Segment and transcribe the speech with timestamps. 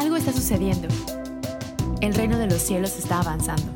[0.00, 0.88] Algo está sucediendo.
[2.00, 3.70] El reino de los cielos está avanzando.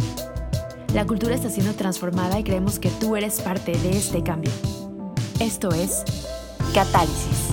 [0.95, 4.51] La cultura está siendo transformada y creemos que tú eres parte de este cambio.
[5.38, 6.03] Esto es
[6.72, 7.51] Catálisis.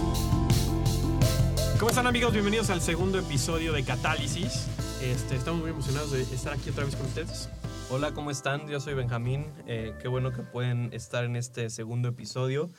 [1.80, 2.32] ¿Cómo están amigos?
[2.32, 4.68] Bienvenidos al segundo episodio de Catálisis.
[5.04, 7.50] Este, estamos muy emocionados de estar aquí otra vez con ustedes.
[7.90, 8.70] Hola, ¿cómo están?
[8.70, 9.48] Yo soy Benjamín.
[9.68, 12.70] Eh, qué bueno que pueden estar en este segundo episodio.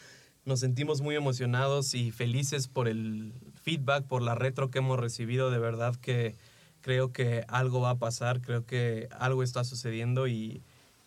[0.47, 5.51] Nos sentimos muy emocionados y felices por el feedback, por la retro que hemos recibido.
[5.51, 6.35] De verdad que
[6.81, 10.63] creo que algo va a pasar, creo que algo está sucediendo y,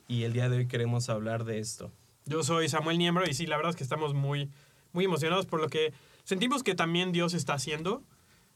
[0.07, 1.91] y el día de hoy queremos hablar de esto.
[2.25, 4.49] Yo soy Samuel Niembro y sí, la verdad es que estamos muy,
[4.93, 8.03] muy emocionados por lo que sentimos que también Dios está haciendo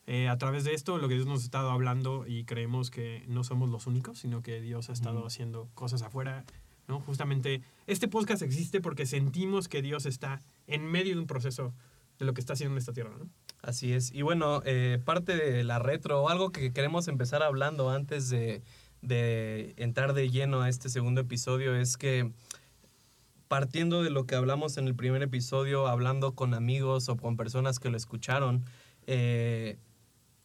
[0.08, 3.24] eh, a través de esto, lo que Dios nos ha estado hablando y creemos que
[3.28, 6.46] no somos los únicos, sino que Dios ha estado haciendo cosas afuera.
[6.88, 7.00] ¿no?
[7.02, 11.76] Justamente este podcast existe porque sentimos que Dios está en medio de un proceso
[12.18, 13.12] de lo que está haciendo en esta tierra.
[13.20, 13.30] ¿no?
[13.62, 14.14] Así es.
[14.14, 18.62] Y bueno, eh, parte de la retro, algo que queremos empezar hablando antes de,
[19.02, 22.32] de entrar de lleno a este segundo episodio, es que
[23.50, 27.80] partiendo de lo que hablamos en el primer episodio, hablando con amigos o con personas
[27.80, 28.64] que lo escucharon,
[29.08, 29.78] eh,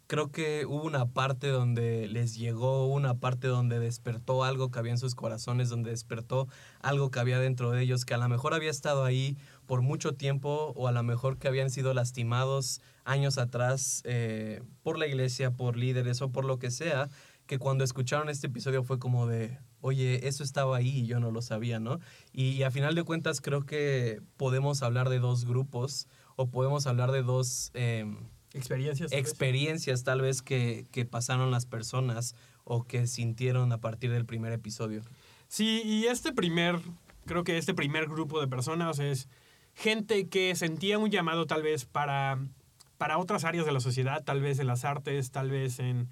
[0.06, 4.92] creo que hubo una parte donde les llegó, una parte donde despertó algo que había
[4.92, 6.48] en sus corazones, donde despertó
[6.80, 10.14] algo que había dentro de ellos, que a lo mejor había estado ahí por mucho
[10.14, 15.50] tiempo o a lo mejor que habían sido lastimados años atrás eh, por la iglesia,
[15.52, 17.08] por líderes o por lo que sea,
[17.46, 21.30] que cuando escucharon este episodio fue como de, oye, eso estaba ahí y yo no
[21.30, 22.00] lo sabía, ¿no?
[22.32, 27.12] Y, a final de cuentas creo que podemos hablar de dos grupos o podemos hablar
[27.12, 27.70] de dos...
[27.74, 28.16] Em,
[28.54, 29.10] experiencias.
[29.10, 30.04] Tal experiencias vez.
[30.04, 35.02] tal vez que, que pasaron las personas o que sintieron a partir del primer episodio.
[35.48, 36.80] Sí, y este primer,
[37.26, 39.28] creo que este primer grupo de personas es
[39.74, 42.38] gente que sentía un llamado tal vez para,
[42.96, 46.08] para otras áreas de la sociedad, tal vez en las artes, tal vez en,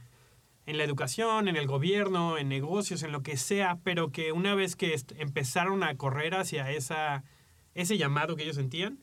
[0.67, 4.55] en la educación, en el gobierno, en negocios, en lo que sea, pero que una
[4.55, 7.24] vez que empezaron a correr hacia esa,
[7.74, 8.98] ese llamado que ellos sentían,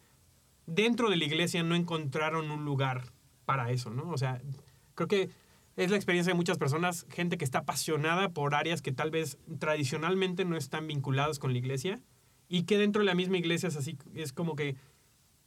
[0.68, 3.12] dentro de la iglesia no encontraron un lugar
[3.50, 4.08] para eso, ¿no?
[4.12, 4.40] O sea,
[4.94, 5.32] creo que
[5.76, 9.40] es la experiencia de muchas personas, gente que está apasionada por áreas que tal vez
[9.58, 12.00] tradicionalmente no están vinculadas con la iglesia
[12.48, 14.76] y que dentro de la misma iglesia es así, es como que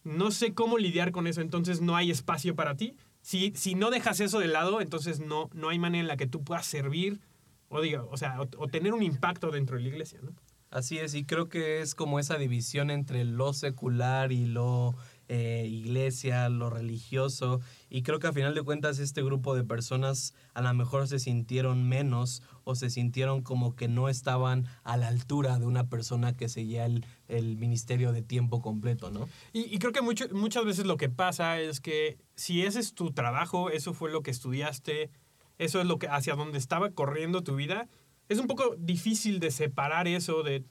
[0.02, 2.96] no sé cómo lidiar con eso, entonces no hay espacio para ti.
[3.20, 6.26] Si, si no dejas eso de lado, entonces no, no hay manera en la que
[6.26, 7.20] tú puedas servir
[7.68, 10.18] o, diga, o, sea, o, tener un impacto dentro de la iglesia.
[10.24, 10.32] ¿no?
[10.70, 14.96] Así es, y creo que es como esa división entre lo secular y lo
[15.34, 17.62] eh, iglesia, lo religioso.
[17.88, 21.19] Y creo que a final de cuentas este grupo de personas a lo mejor se
[21.19, 26.37] sintieron menos o se sintieron como que no estaban a la altura de una persona
[26.37, 29.26] que seguía el, el ministerio de tiempo completo, ¿no?
[29.54, 33.12] Y, creo que mucho, muchas veces lo que pasa es que si ese es tu
[33.12, 35.09] trabajo, eso fue lo que estudiaste,
[35.56, 37.88] eso es lo que hacia donde estaba corriendo tu vida,
[38.28, 40.62] es un poco difícil de separar eso de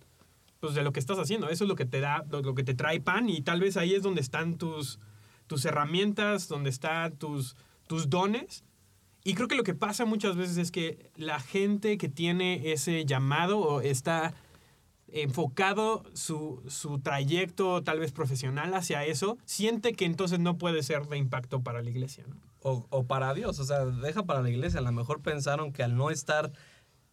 [0.61, 1.49] pues de lo que estás haciendo.
[1.49, 3.95] Eso es lo que te da, lo, que te trae pan y tal vez ahí
[3.95, 4.99] es donde están tus,
[5.47, 7.57] tus herramientas, donde están tus,
[7.87, 8.63] tus dones.
[9.23, 13.05] Y creo que lo que pasa muchas veces es que la gente que tiene ese
[13.05, 14.33] llamado o está
[15.07, 21.07] enfocado su, su trayecto tal vez profesional hacia eso, siente que entonces no puede ser
[21.07, 22.23] de impacto para la iglesia.
[22.61, 24.79] O, o para Dios, o sea, deja para la iglesia.
[24.79, 26.51] A lo mejor pensaron que al no estar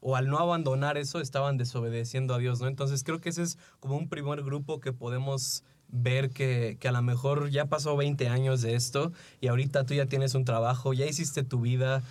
[0.00, 2.68] o al no abandonar eso estaban desobedeciendo a Dios, ¿no?
[2.68, 6.92] Entonces creo que ese es como un primer grupo que podemos ver que, que, a
[6.92, 10.92] lo mejor ya pasó 20 años de esto y ahorita tú ya tienes un trabajo,
[10.92, 12.02] ya hiciste tu vida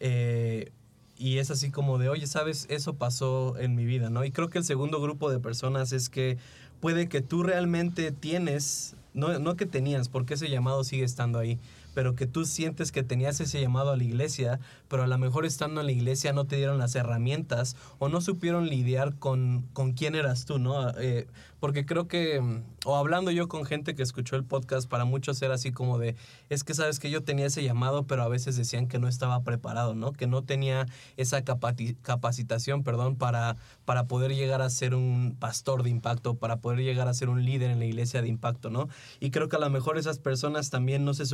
[0.00, 0.72] eh,
[1.16, 4.24] y es así como de, oye, sabes, eso pasó en mi vida, ¿no?
[4.24, 6.36] Y creo que el segundo grupo de personas es que
[6.80, 11.60] puede que tú realmente tienes, no, no que tenías, porque ese llamado sigue estando ahí,
[11.94, 15.46] pero que tú sientes que tenías ese llamado a la iglesia, pero a lo mejor
[15.46, 19.92] estando en la iglesia no te dieron las herramientas o no supieron lidiar con, con
[19.92, 20.90] quién eras tú, ¿no?
[20.98, 21.26] Eh,
[21.62, 25.40] porque creo que, mm, o hablando yo con gente que escuchó el podcast, para muchos
[25.42, 26.16] era así como de,
[26.48, 29.44] es que sabes que yo tenía ese llamado, pero a veces decían que no estaba
[29.44, 30.12] preparado, ¿no?
[30.12, 35.90] Que no tenía esa capacitación, perdón, para, para poder llegar a ser un pastor de
[35.90, 38.88] impacto, para poder llegar a ser un líder en la iglesia de impacto, ¿no?
[39.20, 41.26] Y creo que a lo mejor esas personas también no se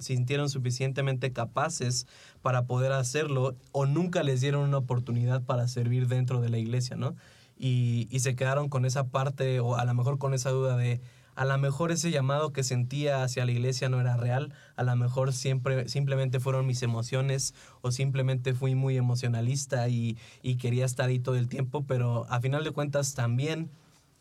[0.00, 2.08] sintieron suficientemente capaces
[2.42, 6.96] para poder hacerlo o nunca les dieron una oportunidad para servir dentro de la iglesia,
[6.96, 7.14] ¿no?
[7.58, 11.00] Y, se quedaron con esa parte o a lo mejor con esa duda de
[11.34, 14.96] a lo mejor ese llamado que sentía hacia la iglesia no era real, a lo
[14.96, 21.10] mejor siempre, simplemente fueron mis emociones o simplemente fui muy emocionalista y, y quería estar
[21.10, 23.70] ahí todo el tiempo, pero a final de cuentas también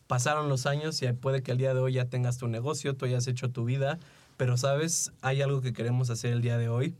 [0.08, 3.06] pasaron los años y puede que el día de hoy ya tengas tu negocio, tú
[3.06, 3.98] hayas hecho tu vida,
[4.36, 6.96] pero sabes, hay algo que queremos hacer el día de hoy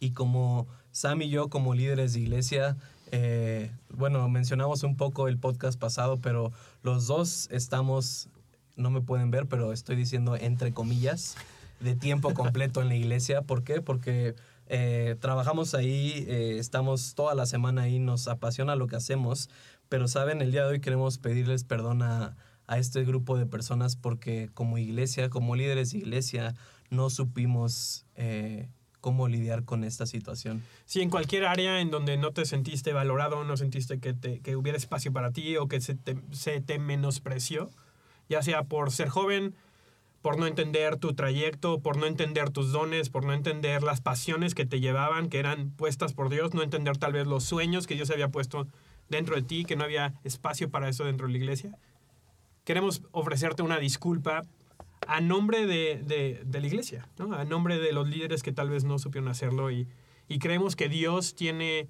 [0.00, 2.76] y como Sam y yo como líderes de iglesia,
[3.10, 6.52] eh, bueno, mencionamos un poco el podcast pasado, pero
[6.82, 8.28] los dos estamos,
[8.76, 11.36] no me pueden ver, pero estoy diciendo entre comillas,
[11.80, 13.42] de tiempo completo en la iglesia.
[13.42, 13.80] ¿Por qué?
[13.80, 14.34] Porque
[14.66, 19.50] eh, trabajamos ahí, eh, estamos toda la semana ahí, nos apasiona lo que hacemos,
[19.88, 22.36] pero saben, el día de hoy queremos pedirles perdón a,
[22.70, 26.54] a este grupo de personas porque como iglesia, como líderes de iglesia,
[26.88, 28.68] no supimos eh,
[29.00, 30.62] cómo lidiar con esta situación.
[30.84, 34.56] Si en cualquier área en donde no te sentiste valorado, no sentiste que, te, que
[34.56, 37.70] hubiera espacio para ti o que se te, se te menospreció,
[38.28, 39.54] ya sea por ser joven,
[40.22, 44.54] por no entender tu trayecto, por no entender tus dones, por no entender las pasiones
[44.54, 47.94] que te llevaban, que eran puestas por Dios, no entender tal vez los sueños que
[47.94, 48.66] Dios había puesto
[49.08, 51.76] dentro de ti, que no había espacio para eso dentro de la iglesia.
[52.64, 54.44] Queremos ofrecerte una disculpa
[55.06, 56.02] a nombre de,
[56.44, 59.86] de, la iglesia, a nombre de los líderes que tal vez no supieron hacerlo y,
[60.28, 61.88] y creemos que Dios tiene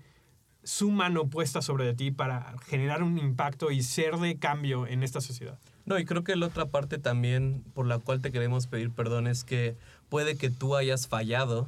[0.63, 5.21] su mano puesta sobre ti para generar un impacto y ser de cambio en esta
[5.21, 5.59] sociedad.
[5.87, 9.27] No, y creo que la otra parte también por la cual te queremos pedir perdón
[9.27, 9.77] es que
[10.09, 11.67] puede que tú hayas fallado,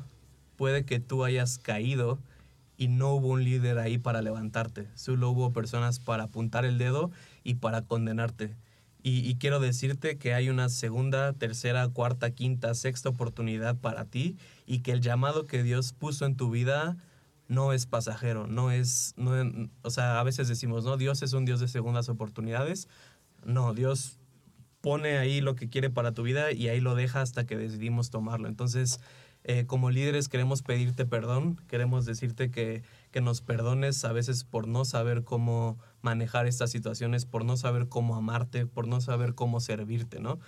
[0.57, 2.19] puede que tú hayas caído
[2.77, 4.89] y no hubo un líder ahí para levantarte.
[4.95, 7.11] Solo hubo personas para apuntar el dedo
[7.45, 8.55] y para condenarte.
[9.05, 14.81] Y, quiero decirte que hay una segunda, tercera, cuarta, quinta, sexta oportunidad para ti y
[14.81, 16.97] que el llamado que Dios puso en tu vida
[17.49, 19.33] no es pasajero, no es, no,
[19.83, 22.89] o sea, a veces decimos, no, Dios es un Dios de segundas oportunidades.
[23.45, 24.19] No, Dios
[24.81, 28.11] pone ahí lo que quiere para tu vida y ahí lo deja hasta que decidimos
[28.11, 28.47] tomarlo.
[28.47, 29.01] Entonces,
[29.45, 34.67] eh, como líderes queremos pedirte perdón, queremos decirte que, que nos perdones a veces por
[34.67, 39.61] no saber cómo manejar estas situaciones, por no saber cómo amarte, por no saber cómo
[39.61, 40.41] servirte, ¿no?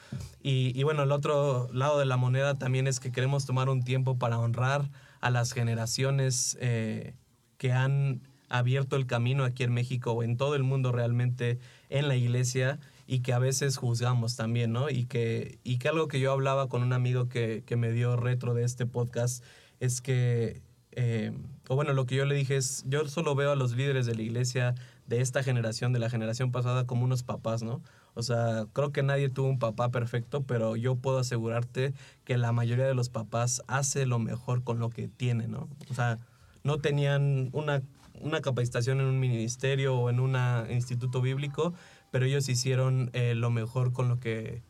[0.43, 3.85] Y, y, bueno, el otro lado de la moneda también es que queremos tomar un
[3.85, 4.91] tiempo para honrar
[5.21, 7.15] a las generaciones eh,
[7.59, 11.59] que han abierto el camino aquí en México o en todo el mundo realmente
[11.89, 14.89] en la iglesia y que a veces juzgamos también, ¿no?
[14.89, 18.17] Y que, y que algo que yo hablaba con un amigo que, que me dio
[18.17, 19.45] retro de este podcast
[19.81, 20.63] es que,
[20.93, 21.33] eh,
[21.69, 24.15] o bueno, lo que yo le dije es, yo solo veo a los líderes de
[24.15, 24.75] la iglesia
[25.07, 27.83] de esta generación, de la generación pasada, como unos papás, ¿no?
[28.15, 31.95] O sea, creo que nadie tuvo un papá perfecto, pero yo puedo asegurarte
[32.25, 35.69] que la mayoría de los papás hace lo mejor con lo que tiene, ¿no?
[35.91, 36.19] O sea,
[36.63, 37.83] no tenían una,
[38.21, 40.37] una capacitación en un ministerio o en un
[40.71, 41.75] instituto bíblico,
[42.11, 44.63] pero ellos hicieron eh, lo mejor con lo que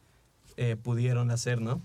[0.56, 1.82] eh, pudieron hacer, ¿no?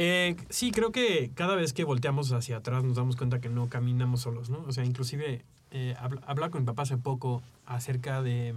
[0.00, 3.68] Eh, sí, creo que cada vez que volteamos hacia atrás nos damos cuenta que no
[3.68, 4.64] caminamos solos, ¿no?
[4.68, 8.54] O sea, inclusive eh, hablaba con mi papá hace poco acerca de,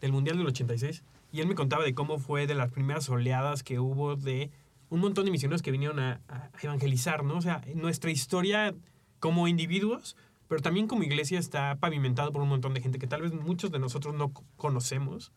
[0.00, 3.62] del Mundial del 86 y él me contaba de cómo fue de las primeras oleadas
[3.62, 4.50] que hubo de
[4.90, 7.36] un montón de misioneros que vinieron a, a evangelizar, ¿no?
[7.36, 8.74] O sea, nuestra historia
[9.20, 10.16] como individuos,
[10.48, 13.70] pero también como iglesia está pavimentado por un montón de gente que tal vez muchos
[13.70, 15.30] de nosotros no conocemos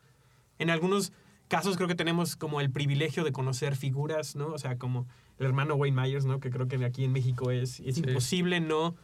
[0.59, 1.13] en algunos
[1.47, 4.47] casos creo que tenemos como el privilegio de conocer figuras, ¿no?
[4.47, 5.07] O sea, como
[5.39, 6.39] el hermano Wayne Myers, ¿no?
[6.39, 8.03] Que creo que aquí en México es, es sí.
[8.05, 8.95] imposible no...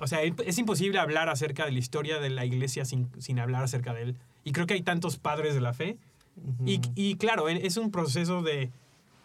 [0.00, 3.62] O sea, es imposible hablar acerca de la historia de la iglesia sin, sin hablar
[3.62, 4.16] acerca de él.
[4.42, 5.98] Y creo que hay tantos padres de la fe.
[6.36, 6.90] Uh -huh.
[6.96, 8.70] y, y, claro, es un proceso de,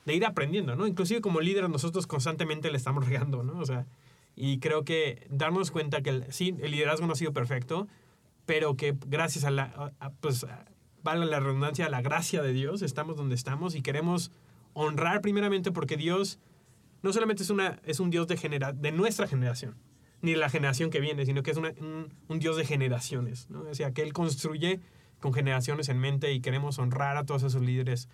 [0.06, 0.86] de, ir aprendiendo, ¿no?
[0.86, 3.58] Inclusive como líderes nosotros constantemente le estamos regando, ¿no?
[3.58, 3.88] O sea,
[4.36, 7.88] y creo que darnos cuenta que el, sí, el liderazgo no ha sido perfecto,
[8.46, 9.94] pero que gracias a la...
[10.00, 10.46] A, pues,
[11.04, 14.32] vale la redundancia, la gracia de Dios, estamos donde estamos y queremos
[14.74, 16.40] honrar primeramente porque Dios
[17.02, 19.76] no solamente es, una, es un Dios de, genera, de nuestra generación,
[20.22, 23.50] ni de la generación que viene, sino que es una, un, un, Dios de generaciones,
[23.50, 23.62] ¿no?
[23.62, 24.80] O sea, que Él construye
[25.20, 28.10] con generaciones en mente y queremos honrar a todos esos líderes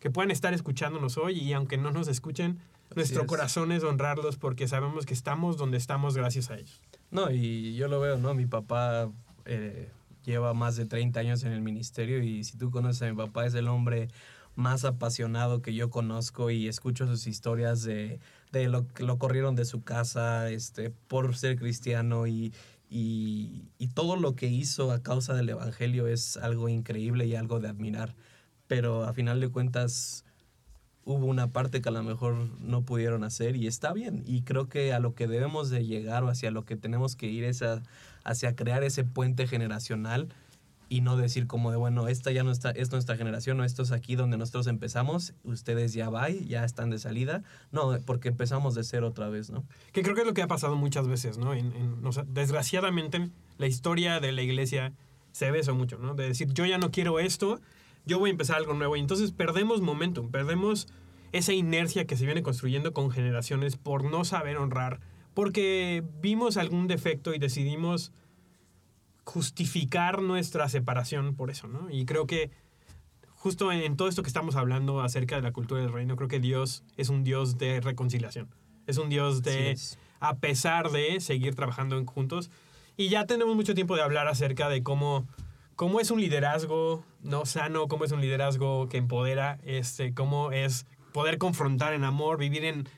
[0.00, 3.28] que puedan estar escuchándonos hoy y aunque no nos escuchen, Así nuestro es.
[3.28, 6.80] corazón es honrarlos porque sabemos que estamos donde estamos gracias a ellos.
[7.10, 8.34] No, y yo lo veo, ¿no?
[8.34, 9.10] Mi papá...
[9.44, 9.90] Eh
[10.24, 13.46] lleva más de 30 años en el ministerio y si tú conoces a mi papá
[13.46, 14.08] es el hombre
[14.54, 18.20] más apasionado que yo conozco y escucho sus historias de,
[18.52, 22.52] de lo que lo corrieron de su casa este, por ser cristiano y,
[22.90, 27.60] y, y, todo lo que hizo a causa del Evangelio es algo increíble y algo
[27.60, 28.14] de admirar.
[28.66, 30.24] Pero a final de cuentas
[31.04, 34.22] hubo una parte que a lo mejor no pudieron hacer y está bien.
[34.26, 37.26] Y creo que a lo que debemos de llegar o hacia lo que tenemos que
[37.26, 37.82] ir es a,
[38.24, 40.28] hacia crear ese puente generacional
[40.92, 43.82] y no decir como de, bueno, esta ya no está, es nuestra generación o esto
[43.82, 47.42] es aquí donde nosotros empezamos, ustedes ya van, ya están de salida.
[47.70, 49.64] No, porque empezamos de cero otra vez, ¿no?
[49.92, 51.54] Que creo que es lo que ha pasado muchas veces, ¿no?
[51.54, 54.92] En, en, o sea, desgraciadamente, la historia de la iglesia
[55.30, 56.14] se ve eso mucho, ¿no?
[56.14, 57.58] De decir, yo ya no quiero esto,
[58.04, 58.94] yo voy a empezar algo nuevo.
[58.94, 60.88] Y entonces perdemos momentum, perdemos
[61.32, 65.00] esa inercia que se viene construyendo con generaciones por no saber honrar
[65.34, 68.12] porque vimos algún defecto y decidimos
[69.24, 71.90] justificar nuestra separación por eso, ¿no?
[71.90, 72.50] Y creo que
[73.42, 76.28] justo en, en todo esto que estamos hablando acerca de la cultura del reino, creo
[76.28, 78.48] que Dios es un Dios de reconciliación.
[78.86, 79.76] Es un Dios de,
[80.20, 82.50] a pesar de seguir trabajando en juntos.
[82.96, 85.26] Y ya tenemos mucho tiempo de hablar acerca de cómo,
[85.76, 90.86] cómo es un liderazgo no sano, cómo es un liderazgo que empodera, este, cómo es
[91.12, 92.88] poder confrontar en amor, vivir en,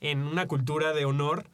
[0.00, 1.46] en una cultura de honor.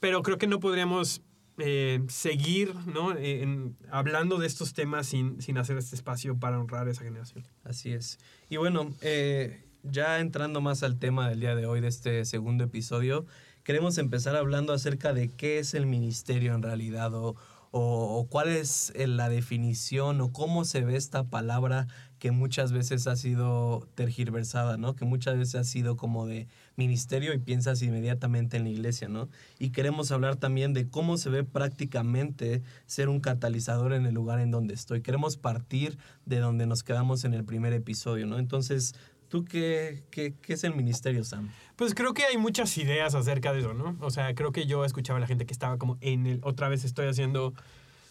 [0.00, 1.22] Pero creo que no podríamos
[1.58, 3.16] eh, seguir ¿no?
[3.16, 7.44] En- hablando de estos temas sin, sin hacer este espacio para honrar a esa generación.
[7.64, 8.18] Así es.
[8.48, 12.64] Y bueno, eh, ya entrando más al tema del día de hoy, de este segundo
[12.64, 13.26] episodio,
[13.64, 17.36] queremos empezar hablando acerca de qué es el ministerio en realidad o,
[17.70, 21.86] o- o cuál es eh, la definición o cómo se ve esta palabra
[22.18, 24.96] que muchas veces ha sido tergiversada, ¿no?
[24.96, 26.48] Que muchas veces ha sido como de
[26.78, 29.28] ministerio y piensas inmediatamente en la iglesia, ¿no?
[29.58, 34.38] Y queremos hablar también de cómo se ve prácticamente ser un catalizador en el lugar
[34.38, 35.02] en donde estoy.
[35.02, 38.38] Queremos partir de donde nos quedamos en el primer episodio, ¿no?
[38.38, 38.94] Entonces,
[39.28, 41.50] ¿tú qué, qué, qué es el ministerio, Sam?
[41.76, 43.96] Pues creo que hay muchas ideas acerca de eso, ¿no?
[44.00, 46.40] O sea, creo que yo escuchaba a la gente que estaba como en el...
[46.42, 47.52] Otra vez estoy haciendo,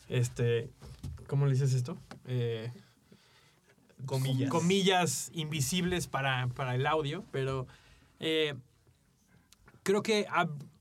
[0.10, 0.70] este...
[1.28, 1.98] ¿Cómo le dices esto?
[2.26, 2.72] Eh,
[4.06, 4.50] Comillas.
[4.50, 7.68] comillas invisibles para, para el audio, pero
[8.20, 8.56] eh,
[9.84, 10.28] creo que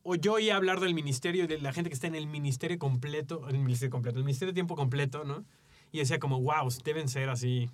[0.03, 2.79] o yo oí hablar del ministerio y de la gente que está en el ministerio
[2.79, 5.45] completo, el ministerio completo, el ministerio de tiempo completo, ¿no?
[5.91, 7.69] Y decía como, wow, deben ser así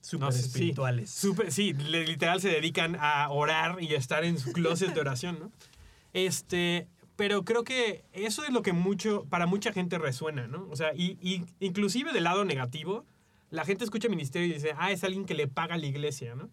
[0.00, 0.46] Súper no sé, sí.
[0.48, 1.10] espirituales.
[1.10, 5.38] Súper, sí, literal se dedican a orar y a estar en su closet de oración,
[5.40, 5.52] ¿no?
[6.12, 6.86] Este,
[7.16, 10.68] pero creo que eso es lo que mucho, para mucha gente resuena, ¿no?
[10.70, 13.06] O sea, y, y inclusive del lado negativo,
[13.50, 16.34] la gente escucha ministerio y dice, ah, es alguien que le paga a la iglesia,
[16.34, 16.50] ¿no?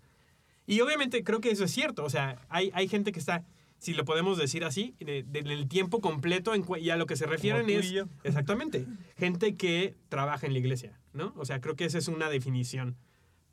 [0.67, 3.43] Y obviamente creo que eso es cierto, o sea, hay, hay gente que está,
[3.77, 7.15] si lo podemos decir así, de- de- del tiempo completo en, y a lo que
[7.15, 7.91] se refieren es...
[7.91, 8.05] yo.
[8.23, 8.85] Exactamente,
[9.17, 11.33] gente que trabaja en la iglesia, ¿no?
[11.35, 12.95] O sea, creo que esa es una definición.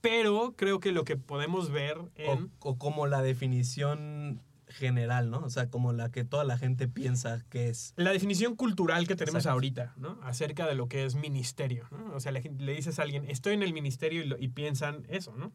[0.00, 2.52] Pero creo que lo que podemos ver O, en...
[2.60, 5.38] o como la definición general, ¿no?
[5.40, 7.94] O sea, como la que toda la gente piensa que es.
[7.96, 9.54] La definición cultural que tenemos Exacto.
[9.54, 10.20] ahorita, ¿no?
[10.22, 12.14] Acerca de lo que es ministerio, ¿no?
[12.14, 15.04] O sea, le, le dices a alguien, estoy en el ministerio y, lo- y piensan
[15.08, 15.52] eso, ¿no?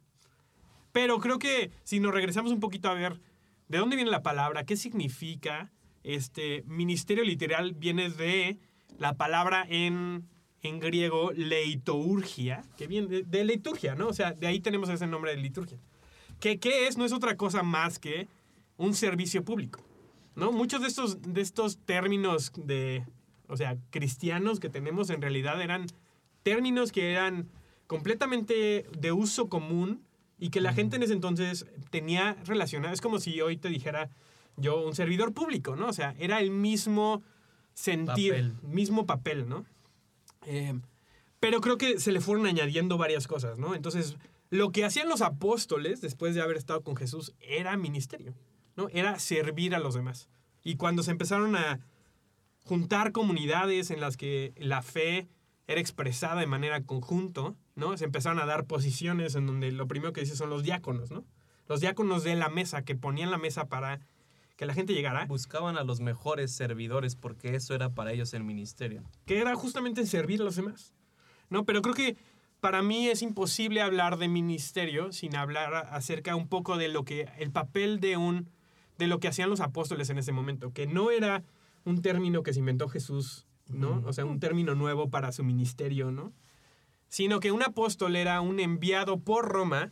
[0.94, 3.20] Pero creo que si nos regresamos un poquito a ver
[3.68, 5.74] de dónde viene la palabra, qué significa,
[6.04, 8.60] este ministerio literal viene de
[8.98, 10.30] la palabra en,
[10.62, 14.08] en griego leitourgia, que viene de, de liturgia, ¿no?
[14.08, 15.80] O sea, de ahí tenemos ese nombre de liturgia.
[16.40, 16.98] ¿Qué, ¿Qué es?
[16.98, 18.28] No es otra cosa más que
[18.78, 19.84] un servicio público.
[20.36, 20.52] ¿no?
[20.52, 23.06] Muchos de estos, de estos términos de,
[23.48, 25.88] o sea, cristianos que tenemos en realidad eran
[26.44, 27.50] términos que eran
[27.88, 30.02] completamente de uso común
[30.44, 32.94] y que la gente en ese entonces tenía relacionado.
[32.94, 34.10] Es como si hoy te dijera
[34.58, 35.88] yo un servidor público, ¿no?
[35.88, 37.24] O sea, era el mismo
[37.74, 38.54] sentir, Papel.
[38.62, 39.66] mismo papel, ¿no?
[40.46, 40.78] Eh,
[41.40, 43.74] pero creo que se le fueron añadiendo varias cosas, ¿no?
[43.74, 44.18] Entonces,
[44.50, 48.34] lo que hacían los apóstoles después de haber estado con Jesús era ministerio,
[48.76, 48.90] ¿no?
[48.90, 50.28] Era servir a los demás.
[50.62, 51.80] Y cuando se empezaron a
[52.66, 55.30] juntar comunidades en las que la fe
[55.68, 57.98] era expresada de manera conjunto, ¿no?
[57.98, 61.24] Se empezaron a dar posiciones en donde lo primero que dice son los diáconos, ¿no?
[61.68, 64.00] Los diáconos de la mesa, que ponían la mesa para
[64.56, 68.44] que la gente llegara, Buscaban a los mejores servidores porque eso era para ellos el
[68.44, 69.04] ministerio.
[69.26, 70.94] que era justamente servir a los demás.
[71.50, 71.66] ¿No?
[71.66, 72.18] Pero creo que
[72.60, 77.30] para mí es imposible hablar de ministerio sin hablar acerca un poco de lo que
[77.38, 78.50] el papel de un
[78.98, 81.44] de lo que hacían los apóstoles en ese momento, que no era
[81.84, 84.04] un término que se inventó Jesús, ¿no?
[84.06, 86.32] O sea, un término nuevo para su ministerio, ¿no?
[87.14, 89.92] Sino que un apóstol era un enviado por Roma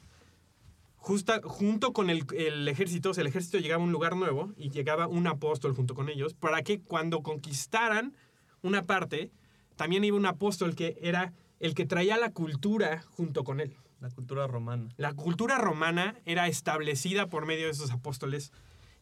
[0.96, 4.52] justa- junto con el, el ejército, o sea, el ejército llegaba a un lugar nuevo
[4.58, 8.18] y llegaba un apóstol junto con ellos, para que cuando conquistaran
[8.64, 9.30] una parte,
[9.76, 13.76] también iba un apóstol que era el que traía la cultura junto con él.
[14.00, 14.90] La cultura romana.
[14.98, 18.52] La cultura romana era establecida por medio de esos apóstoles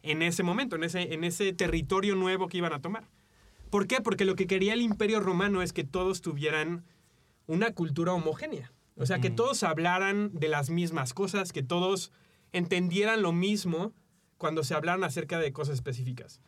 [0.02, 3.08] en ese momento, en ese, en ese territorio nuevo que iban a tomar.
[3.70, 4.02] ¿Por qué?
[4.02, 6.84] Porque lo que quería el imperio romano es que todos tuvieran
[7.50, 8.72] una cultura homogénea.
[8.96, 12.12] O sea, que todos hablaran de las mismas cosas, que todos
[12.52, 13.92] entendieran lo mismo
[14.38, 16.40] cuando se hablaran acerca de cosas específicas.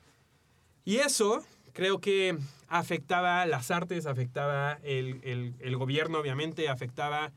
[0.84, 1.42] Y eso
[1.72, 2.36] creo que
[2.68, 7.32] afectaba las artes, afectaba el, el- el gobierno, obviamente, afectaba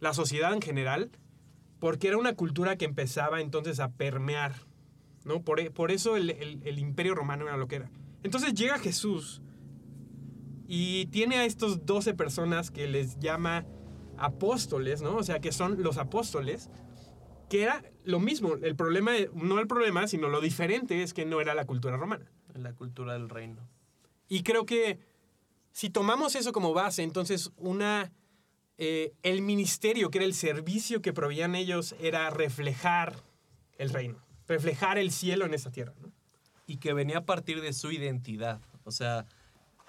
[0.00, 1.10] la sociedad en general,
[1.80, 4.54] porque era una cultura que empezaba entonces a permear,
[5.24, 5.42] ¿no?
[5.42, 7.90] Por, por eso el imperio romano era lo que era.
[8.22, 9.42] Entonces llega Jesús
[10.74, 13.66] y tiene a estos 12 personas que les llama
[14.16, 15.18] apóstoles, ¿no?
[15.18, 16.70] O sea, que son los apóstoles,
[17.50, 18.54] que era lo mismo.
[18.54, 22.32] El problema, no el problema, sino lo diferente es que no era la cultura romana.
[22.54, 23.68] La cultura del reino.
[24.30, 24.98] Y creo que
[25.72, 28.10] si tomamos eso como base, entonces una,
[28.78, 33.14] eh, el ministerio, que era el servicio que proveían ellos, era reflejar
[33.76, 35.92] el reino, reflejar el cielo en esta tierra.
[36.00, 36.10] ¿no?
[36.66, 38.62] Y que venía a partir de su identidad.
[38.84, 39.26] O sea,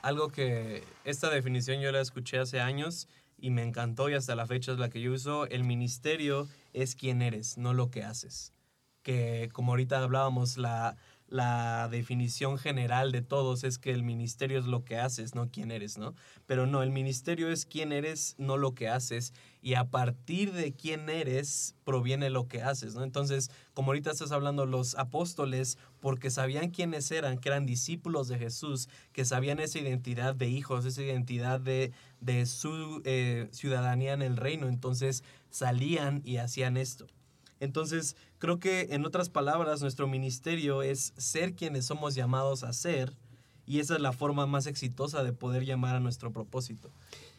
[0.04, 3.08] algo que esta definición yo la escuché hace años
[3.38, 5.48] y me encantó y hasta la fecha es la que yo uso.
[5.48, 8.54] El ministerio es quien eres, no lo que haces.
[9.02, 10.98] Que como ahorita hablábamos, la,
[11.34, 15.72] la definición general de todos es que el ministerio es lo que haces, no quién
[15.72, 16.14] eres, ¿no?
[16.46, 19.34] Pero no, el ministerio es quién eres, no lo que haces.
[19.60, 23.04] Y a partir de quién eres proviene lo que haces, ¿no?
[23.04, 28.38] Entonces, como ahorita estás hablando, los apóstoles, porque sabían quiénes eran, que eran discípulos de
[28.38, 34.22] Jesús, que sabían esa identidad de hijos, esa identidad de, de su eh, ciudadanía en
[34.22, 37.08] el reino, entonces salían y hacían esto.
[37.64, 43.14] Entonces, creo que en otras palabras, nuestro ministerio es ser quienes somos llamados a ser
[43.66, 46.92] y esa es la forma más exitosa de poder llamar a nuestro propósito.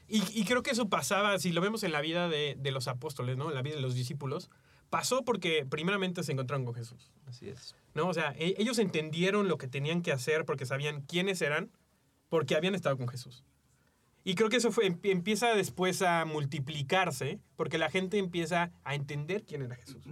[0.08, 2.88] Y, y creo que eso pasaba, si lo vemos en la vida de, de, los
[2.88, 3.48] apóstoles, ¿no?
[3.48, 4.50] En la vida de los discípulos,
[4.90, 7.10] pasó porque primeramente se encontraron con Jesús.
[7.26, 7.74] Así es.
[7.94, 8.08] ¿No?
[8.08, 11.70] O sea, e, ellos entendieron lo que tenían que hacer porque sabían quiénes eran,
[12.28, 13.44] porque habían estado con Jesús.
[14.24, 19.44] Y creo que eso fue, empieza después a multiplicarse porque la gente empieza a entender
[19.44, 20.02] quién era Jesús.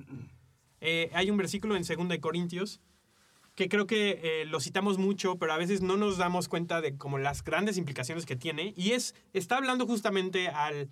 [0.81, 2.81] Eh, hay un versículo en 2 Corintios
[3.55, 6.97] que creo que eh, lo citamos mucho, pero a veces no nos damos cuenta de
[6.97, 8.75] como las grandes implicaciones que tiene.
[8.77, 10.91] Y es, está hablando justamente al,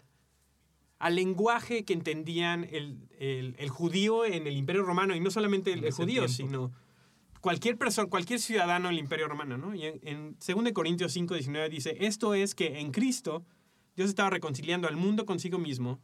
[0.99, 5.73] al lenguaje que entendían el, el, el, judío en el Imperio Romano, y no solamente
[5.73, 6.29] el, el judío, tiempo.
[6.29, 6.73] sino
[7.41, 9.75] cualquier persona, cualquier ciudadano del Imperio Romano, ¿no?
[9.75, 13.45] Y en, en 2 Corintios 5, 19 dice, esto es que en Cristo
[13.97, 16.01] Dios estaba reconciliando al mundo consigo mismo,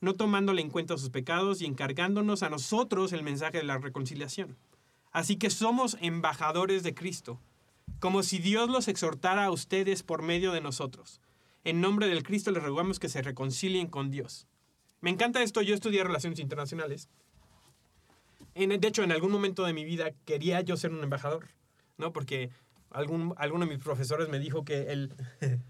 [0.00, 4.56] no tomándole en cuenta sus pecados y encargándonos a nosotros el mensaje de la reconciliación.
[5.12, 7.40] Así que somos embajadores de Cristo,
[8.00, 11.20] como si Dios los exhortara a ustedes por medio de nosotros.
[11.64, 14.48] En nombre del Cristo les rogamos que se reconcilien con Dios.
[15.00, 17.08] Me encanta esto, yo estudié relaciones internacionales
[18.54, 21.48] en, de hecho, en algún momento de mi vida quería yo ser un embajador,
[21.96, 22.12] ¿no?
[22.12, 22.50] Porque
[22.90, 25.14] algún, alguno de mis profesores me dijo que el,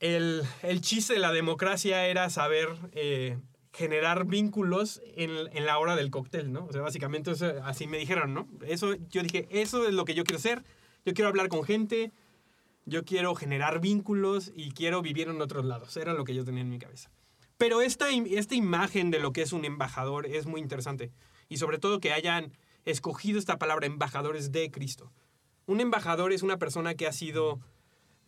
[0.00, 3.38] el, el chiste de la democracia era saber eh,
[3.72, 6.66] generar vínculos en, en, la hora del cóctel, ¿no?
[6.66, 8.48] O sea, básicamente eso, así me dijeron, ¿no?
[8.66, 10.64] Eso, yo dije, eso es lo que yo quiero hacer.
[11.04, 12.12] Yo quiero hablar con gente,
[12.84, 15.96] yo quiero generar vínculos y quiero vivir en otros lados.
[15.96, 17.10] Era lo que yo tenía en mi cabeza.
[17.56, 21.10] Pero esta, esta imagen de lo que es un embajador es muy interesante
[21.48, 22.52] y sobre todo que hayan
[22.84, 25.12] escogido esta palabra embajadores de Cristo.
[25.66, 27.60] Un embajador es una persona que ha sido,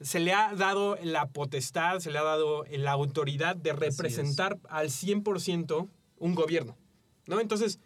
[0.01, 4.89] se le ha dado la potestad, se le ha dado la autoridad de representar al
[4.89, 6.77] 100% un gobierno,
[7.27, 7.41] ¿no?
[7.41, 7.81] Entonces,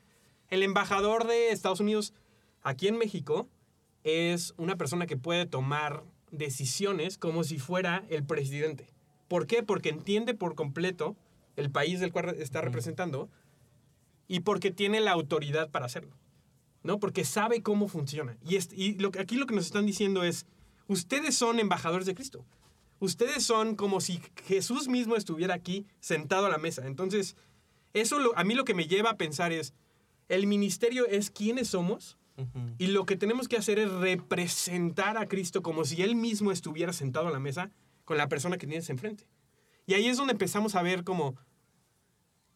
[0.49, 2.15] el embajador de Estados Unidos
[2.63, 3.49] aquí en México
[4.03, 8.93] es una persona que puede tomar decisiones como si fuera el presidente.
[9.29, 9.63] ¿Por qué?
[9.63, 11.17] Porque entiende por completo
[11.57, 13.31] el país del cual está representando
[14.29, 16.17] y porque tiene la autoridad para hacerlo,
[16.83, 16.99] ¿no?
[16.99, 18.37] Porque sabe cómo funciona.
[18.43, 20.47] Y, es, y lo, aquí lo que nos están diciendo es,
[20.89, 22.45] ustedes son embajadores de Cristo.
[23.01, 26.87] Ustedes son como si Jesús mismo estuviera aquí sentado a la mesa.
[26.87, 27.37] Entonces,
[27.93, 29.75] eso lo, a mí lo que me lleva a pensar es,
[30.29, 32.75] el ministerio es quiénes somos uh -huh.
[32.79, 36.93] y lo que tenemos que hacer es representar a Cristo como si Él mismo estuviera
[36.93, 37.71] sentado a la mesa
[38.05, 39.27] con la persona que tienes enfrente.
[39.87, 41.37] Y ahí es donde empezamos a ver como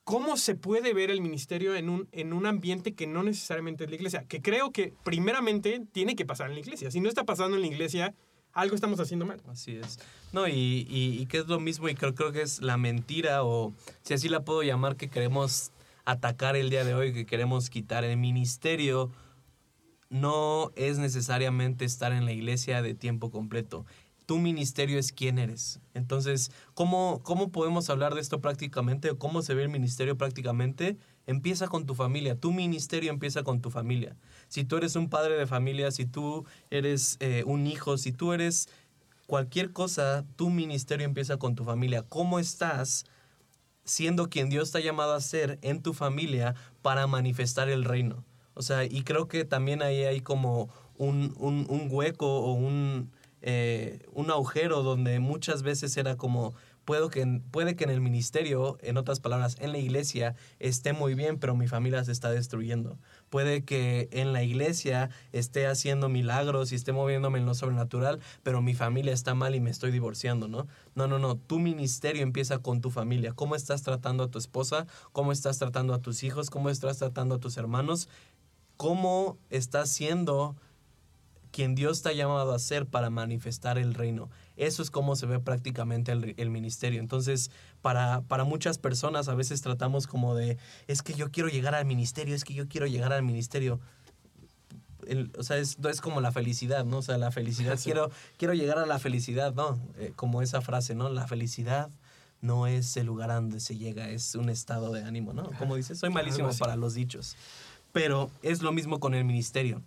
[0.08, 3.90] cómo se puede ver el ministerio en un, en un ambiente que no necesariamente es
[3.90, 6.90] la iglesia, que creo que primeramente tiene que pasar en la iglesia.
[6.90, 8.14] Si no está pasando en la iglesia,
[8.54, 9.42] algo estamos haciendo mal.
[9.48, 9.98] Así es.
[10.32, 13.44] No, y, y, y que es lo mismo, y creo, creo que es la mentira,
[13.44, 15.72] o si así la puedo llamar, que queremos
[16.06, 18.02] atacar el día de hoy, que queremos quitar.
[18.02, 19.10] El ministerio
[20.08, 23.84] no es necesariamente estar en la iglesia de tiempo completo
[24.28, 25.80] tu ministerio es quién eres.
[25.94, 29.16] Entonces, ¿cómo, ¿cómo podemos hablar de esto prácticamente?
[29.16, 30.98] ¿Cómo se ve el ministerio prácticamente?
[31.26, 32.38] Empieza con tu familia.
[32.38, 34.18] Tu ministerio empieza con tu familia.
[34.48, 38.34] Si tú eres un padre de familia, si tú eres eh, un hijo, si tú
[38.34, 38.68] eres
[39.26, 42.02] cualquier cosa, tu ministerio empieza con tu familia.
[42.02, 43.06] ¿Cómo estás
[43.84, 48.26] siendo quien Dios te llamado a ser en tu familia para manifestar el reino?
[48.52, 53.10] O sea, y creo que también ahí hay como un, un hueco o un
[53.42, 56.54] eh, un agujero donde muchas veces era como,
[56.88, 61.14] puedo que, puede que en el ministerio, en otras palabras, en la iglesia esté muy
[61.14, 62.98] bien, pero mi familia se está destruyendo.
[63.28, 68.62] Puede que en la iglesia esté haciendo milagros y esté moviéndome en lo sobrenatural, pero
[68.62, 70.66] mi familia está mal y me estoy divorciando, ¿no?
[70.94, 71.36] No, no, no.
[71.36, 73.34] Tu ministerio empieza con tu familia.
[73.34, 74.86] ¿Cómo estás tratando a tu esposa?
[75.12, 76.48] ¿Cómo estás tratando a tus hijos?
[76.48, 78.08] ¿Cómo estás tratando a tus hermanos?
[78.78, 80.56] ¿Cómo estás siendo
[81.52, 84.28] quien Dios te ha llamado a ser para manifestar el reino.
[84.56, 87.00] Eso es como se ve prácticamente el, el ministerio.
[87.00, 87.50] Entonces,
[87.82, 91.84] para, para muchas personas a veces tratamos como de, es que yo quiero llegar al
[91.86, 93.80] ministerio, es que yo quiero llegar al ministerio.
[95.06, 96.98] El- o sea, es, no es como la felicidad, ¿no?
[96.98, 97.84] O sea, la felicidad, Sí.
[97.84, 99.78] quiero, quiero llegar a la felicidad, ¿no?
[99.96, 101.08] Eh, como esa frase, ¿no?
[101.08, 101.88] La felicidad
[102.40, 105.50] no es el lugar a donde se llega, es un estado de ánimo, ¿no?
[105.58, 107.36] Como dices, soy malísimo para los dichos.
[107.92, 109.82] Pero es lo mismo con el ministerio.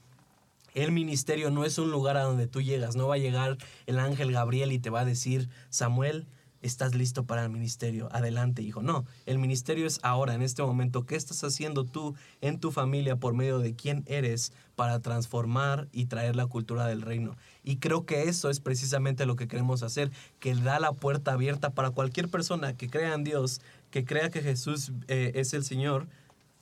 [0.74, 3.58] El ministerio no es un lugar a donde tú llegas, no va a llegar
[3.88, 6.28] el ángel Gabriel y te va a decir, Samuel,
[6.62, 8.82] estás listo para el ministerio, adelante, hijo.
[8.82, 11.06] No, el ministerio es ahora, en este momento.
[11.06, 16.06] ¿Qué estás haciendo tú en tu familia por medio de quién eres para transformar y
[16.06, 17.36] traer la cultura del reino?
[17.64, 21.72] Y creo que eso es precisamente lo que queremos hacer, que da la puerta abierta
[21.72, 26.08] para cualquier persona que crea en Dios, que crea que Jesús eh, es el Señor,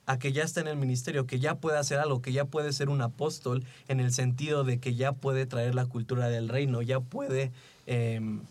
[0.10, 2.74] a que ya está en el ministerio, que ya puede hacer algo, que ya puede
[2.74, 6.82] ser un apóstol en el sentido de que ya puede traer la cultura del reino,
[6.82, 7.52] ya puede
[7.86, 8.42] em,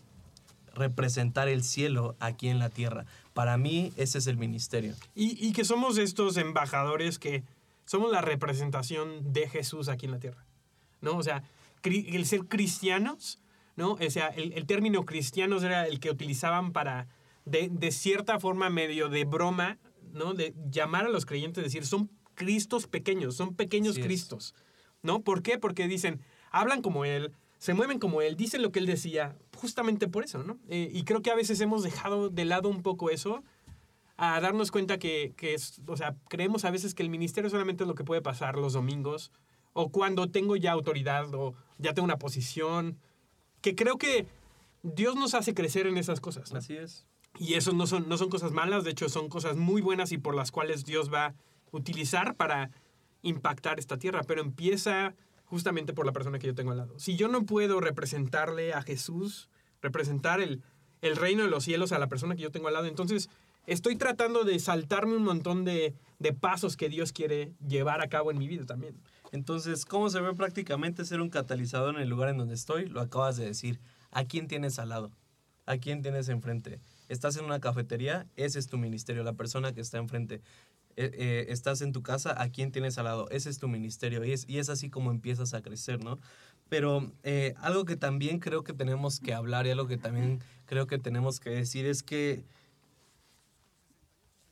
[0.73, 3.05] representar el cielo aquí en la tierra.
[3.33, 4.95] Para mí ese es el ministerio.
[5.15, 7.43] Y, y que somos estos embajadores que
[7.83, 10.45] somos la representación de Jesús aquí en la tierra.
[11.01, 11.17] ¿No?
[11.17, 11.43] O sea,
[11.83, 13.37] el ser cristianos,
[13.75, 13.97] ¿no?
[13.99, 17.07] O sea, el, el término cristianos era el que utilizaban para,
[17.43, 19.77] de, de cierta forma, medio de broma,
[20.13, 20.33] ¿no?
[20.33, 24.05] De llamar a los creyentes, decir, son cristos pequeños, son pequeños Así es.
[24.05, 24.55] cristos.
[25.01, 25.21] ¿No?
[25.21, 25.57] ¿Por qué?
[25.57, 30.07] Porque dicen, hablan como él, se mueven como él, dicen lo que él decía, justamente
[30.07, 30.57] por eso, ¿no?
[30.67, 33.43] Eh, y creo que a veces hemos dejado de lado un poco eso
[34.17, 37.83] a darnos cuenta que, que es, o sea, creemos a veces que el ministerio solamente
[37.83, 39.31] es lo que puede pasar los domingos
[39.73, 42.97] o cuando tengo ya autoridad o ya tengo una posición,
[43.61, 44.27] que creo que
[44.83, 46.51] Dios nos hace crecer en esas cosas.
[46.51, 46.59] ¿no?
[46.59, 47.05] Así es.
[47.37, 50.17] Y eso no son, no son cosas malas, de hecho son cosas muy buenas y
[50.17, 51.35] por las cuales Dios va a
[51.71, 52.71] utilizar para
[53.21, 55.13] impactar esta tierra, pero empieza
[55.45, 56.99] justamente por la persona que yo tengo al lado.
[56.99, 59.49] Si yo no puedo representarle a Jesús,
[59.81, 60.61] representar el,
[61.01, 63.29] el reino de los cielos a la persona que yo tengo al lado, entonces
[63.67, 68.31] estoy tratando de saltarme un montón de, de pasos que Dios quiere llevar a cabo
[68.31, 69.01] en mi vida también.
[69.31, 72.87] Entonces, ¿cómo se ve prácticamente ser un catalizador en el lugar en donde estoy?
[72.87, 73.79] Lo acabas de decir.
[74.11, 75.11] ¿A quién tienes al lado?
[75.67, 76.79] ¿A quién tienes enfrente?
[77.09, 78.27] ¿Estás en una cafetería?
[78.37, 80.41] Ese es tu ministerio, la persona que está enfrente.
[80.95, 82.41] Eh, eh, ¿Estás en tu casa?
[82.41, 83.27] ¿A quién tienes al lado?
[83.31, 84.23] Ese es tu ministerio.
[84.23, 86.19] Y es, y es así como empiezas a crecer, ¿no?
[86.69, 90.85] Pero eh, algo que también creo que tenemos que hablar y algo que también creo
[90.85, 92.43] que tenemos que decir es que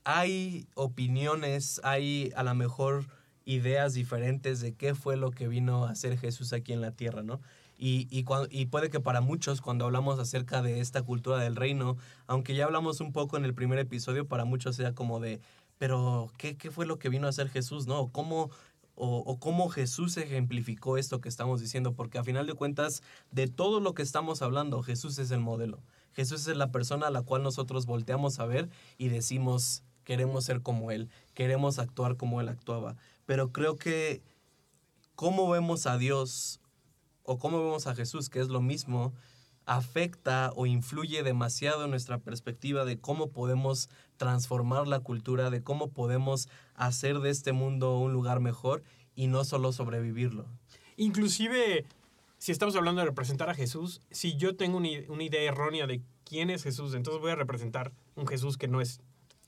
[0.04, 3.06] hay opiniones, hay a lo mejor
[3.46, 7.22] ideas diferentes de qué fue lo que vino a hacer Jesús aquí en la tierra,
[7.22, 7.40] ¿no?
[7.78, 11.56] Y, y, cuan- y puede que para muchos, cuando hablamos acerca de esta cultura del
[11.56, 15.40] reino, aunque ya hablamos un poco en el primer episodio, para muchos sea como de,
[15.78, 18.00] pero ¿qué, qué fue lo que vino a hacer Jesús, no?
[18.00, 18.50] ¿O ¿Cómo,
[18.96, 21.94] o cómo Jesús ejemplificó esto que estamos diciendo?
[21.94, 25.84] Porque a final de cuentas, de todo lo que estamos hablando, Jesús es el modelo.
[26.14, 30.64] Jesús es la persona a la cual nosotros volteamos a ver y decimos, queremos ser
[30.64, 32.96] como Él, queremos actuar como Él actuaba.
[33.28, 34.24] Pero creo que
[35.16, 36.60] cómo vemos a Dios
[37.28, 39.14] o cómo vemos a Jesús, que es lo mismo,
[39.66, 45.90] afecta o influye demasiado en nuestra perspectiva de cómo podemos transformar la cultura, de cómo
[45.90, 48.82] podemos hacer de este mundo un lugar mejor
[49.14, 50.46] y no solo sobrevivirlo.
[50.96, 51.86] Inclusive,
[52.38, 56.02] si estamos hablando de representar a Jesús, si yo tengo una, una idea errónea de
[56.24, 59.02] quién es Jesús, entonces voy a representar un Jesús que no es.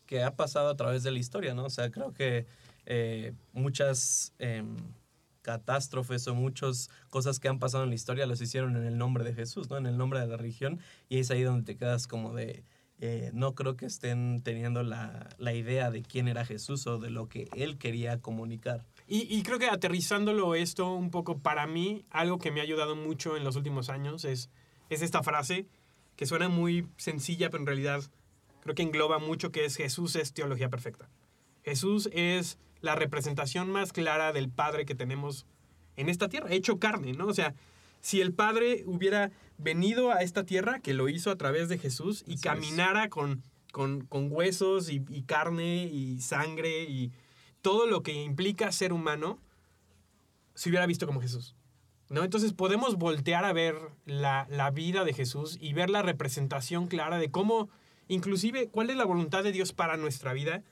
[0.05, 1.63] que ha pasado a través de la historia, ¿no?
[1.63, 2.45] O sea, creo que
[2.85, 4.75] eh, muchas em,
[5.41, 9.23] catástrofes o muchas cosas que han pasado en la historia los hicieron en el nombre
[9.23, 9.77] de Jesús, ¿no?
[9.77, 10.79] En el nombre de la religión.
[11.07, 12.63] Y es ahí donde te quedas como de,
[12.99, 17.09] eh, no creo que estén teniendo la, la idea de quién era Jesús o de
[17.09, 18.85] lo que él quería comunicar.
[19.07, 22.95] Y, y creo que aterrizándolo esto un poco, para mí, algo que me ha ayudado
[22.95, 24.49] mucho en los últimos años es,
[24.89, 25.67] es esta frase
[26.15, 28.03] que suena muy sencilla, pero en realidad
[28.59, 31.09] creo que engloba mucho, que es Jesús es teología perfecta.
[31.63, 35.45] Jesús es la representación más clara del Padre que tenemos
[35.95, 37.27] en esta tierra, hecho carne, ¿no?
[37.27, 37.53] O sea,
[38.01, 42.23] si el Padre hubiera venido a esta tierra, que lo hizo a través de Jesús,
[42.25, 47.11] y Así caminara con, con, con huesos y, y carne y sangre y
[47.61, 49.39] todo lo que implica ser humano,
[50.55, 51.55] se hubiera visto como Jesús.
[52.09, 52.23] ¿no?
[52.23, 57.19] Entonces podemos voltear a ver la, la vida de Jesús y ver la representación clara
[57.19, 57.69] de cómo,
[58.07, 60.63] inclusive, cuál es la voluntad de Dios para nuestra vida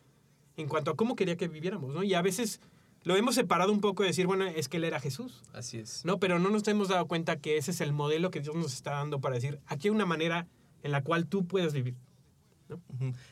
[0.57, 2.03] en cuanto a cómo quería que viviéramos, ¿no?
[2.03, 2.59] Y a veces
[3.03, 6.03] lo hemos separado un poco de decir, bueno, es que Él era Jesús, Así es.
[6.03, 6.19] ¿no?
[6.19, 8.91] Pero no nos hemos dado cuenta que ese es el modelo que Dios nos está
[8.91, 10.47] dando para decir, aquí hay una manera
[10.83, 11.95] en la cual tú puedes vivir.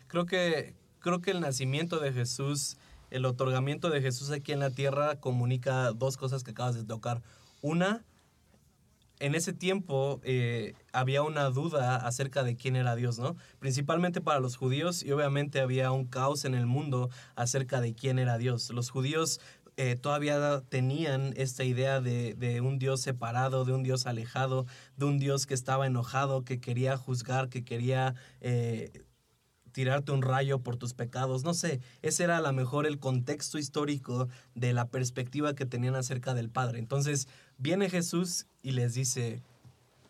[0.07, 2.77] Creo que, creo que el nacimiento de Jesús,
[3.11, 7.21] el otorgamiento de Jesús aquí en la tierra comunica dos cosas que acabas de tocar.
[7.61, 8.05] Una,
[9.19, 13.35] en ese tiempo eh, había una duda acerca de quién era Dios, ¿no?
[13.59, 18.19] Principalmente para los judíos y obviamente había un caos en el mundo acerca de quién
[18.19, 18.69] era Dios.
[18.71, 19.39] Los judíos
[19.77, 25.17] eh, todavía tenían esta idea de, un Dios separado, de un Dios alejado, de un
[25.17, 29.03] Dios que estaba enojado, que quería juzgar, que quería eh,
[29.75, 31.43] tirarte un rayo por tus pecados.
[31.43, 35.95] No sé, ese era a lo mejor el contexto histórico de la perspectiva que tenían
[35.95, 36.79] acerca del Padre.
[36.79, 39.43] Entonces viene Jesús y les dice,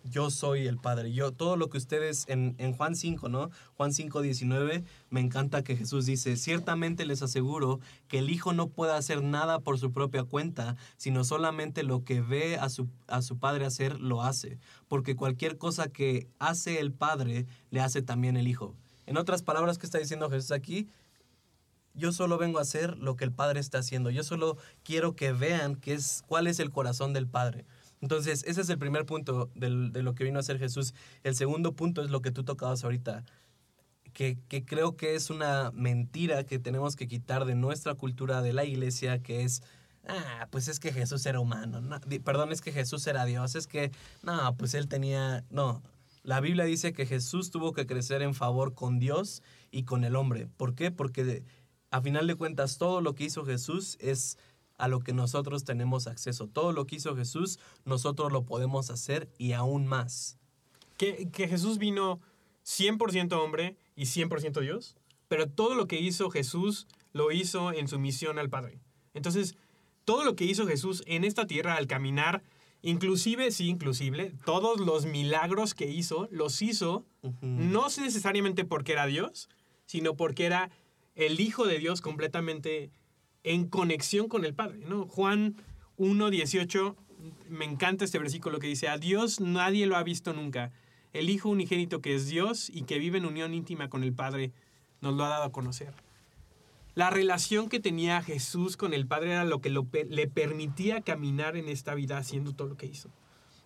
[0.04, 1.14] yo soy el Padre.
[1.14, 3.50] Yo, todo lo que ustedes, en, en, Juan 5, ¿no?
[3.76, 8.68] Juan 5, 19, me encanta que Jesús dice, ciertamente les aseguro que el Hijo no
[8.68, 13.24] puede hacer nada por su propia cuenta, sino solamente lo que ve a su, a
[13.24, 14.60] su Padre hacer, lo hace.
[14.88, 18.76] Porque cualquier cosa que hace el Padre, le hace también el Hijo.
[19.06, 20.90] En otras palabras, ¿qué está diciendo Jesús aquí?
[21.94, 24.10] Yo solo vengo a hacer lo que el Padre está haciendo.
[24.10, 27.66] Yo solo quiero que vean qué es, cuál es el corazón del Padre.
[28.02, 30.94] Entonces, ese es el primer punto de lo que vino a hacer Jesús.
[31.24, 33.24] El segundo punto es lo que tú tocabas ahorita,
[34.14, 38.54] que, que, creo que es una mentira que tenemos que quitar de nuestra cultura de
[38.54, 39.64] la iglesia, que es,
[40.08, 43.68] ah, pues es que Jesús era humano, no, perdón, es que Jesús era Dios, es
[43.68, 43.92] que,
[44.22, 45.82] no, pues él tenía, no,
[46.26, 50.16] la Biblia dice que Jesús tuvo que crecer en favor con Dios y con el
[50.16, 50.48] hombre.
[50.58, 50.90] ¿Por qué?
[50.90, 51.44] Porque
[51.92, 54.40] a final de cuentas todo lo que hizo Jesús es
[54.80, 56.48] a lo que nosotros tenemos acceso.
[56.48, 60.38] Todo lo que hizo Jesús, nosotros lo podemos hacer y aún más.
[60.98, 62.20] Que, Jesús vino
[62.66, 64.96] 100% hombre y 100% Dios,
[65.28, 68.80] pero todo lo que hizo Jesús lo hizo en su misión al Padre.
[69.14, 69.56] Entonces,
[70.06, 72.42] todo lo que hizo Jesús en esta tierra al caminar
[72.86, 77.36] Inclusive, sí, inclusive, todos los milagros que hizo, los hizo uh -huh.
[77.42, 79.50] no necesariamente porque era Dios,
[79.88, 80.70] sino porque era
[81.16, 82.92] el Hijo de Dios completamente
[83.44, 84.86] en conexión con el Padre.
[84.88, 85.08] ¿no?
[85.08, 85.56] Juan
[85.98, 86.96] 1.18,
[87.50, 90.72] me encanta este versículo que dice, a Dios nadie lo ha visto nunca.
[91.12, 94.52] El Hijo unigénito que es Dios y que vive en unión íntima con el Padre,
[95.02, 96.05] nos lo ha dado a conocer.
[96.96, 101.58] La relación que tenía Jesús con el Padre era lo que lo, le permitía caminar
[101.58, 103.10] en esta vida haciendo todo lo que hizo.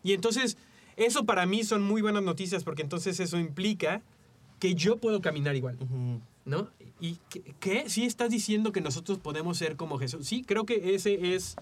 [0.03, 0.57] Y entonces,
[0.97, 4.01] eso para mí son muy buenas noticias porque entonces eso implica
[4.59, 5.77] que yo puedo caminar igual.
[5.79, 6.21] Uh -huh.
[6.45, 6.69] ¿No?
[6.99, 7.89] ¿Y qué, qué?
[7.89, 10.27] ¿Sí estás diciendo que nosotros podemos ser como Jesús?
[10.27, 11.55] Sí, creo que ese es...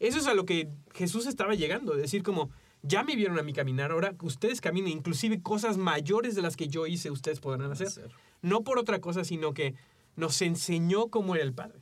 [0.00, 1.94] Eso es a lo que Jesús estaba llegando.
[1.94, 2.50] Decir, como,
[2.82, 6.68] ya me vieron a mí caminar, ahora ustedes caminen, inclusive cosas mayores de las que
[6.68, 8.10] yo hice, ustedes podrán hacer.
[8.42, 9.74] No por otra cosa, sino que
[10.16, 11.80] nos enseñó cómo era el Padre.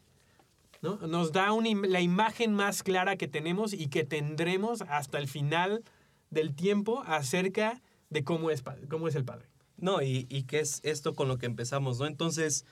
[0.80, 0.96] ¿no?
[1.06, 1.48] Nos da
[1.86, 5.84] la imagen más clara que tenemos y que tendremos hasta el final
[6.30, 9.46] del tiempo acerca de cómo es, cómo es el Padre.
[9.76, 12.06] No, y, y qué es esto con lo que empezamos, ¿no?
[12.06, 12.64] Entonces,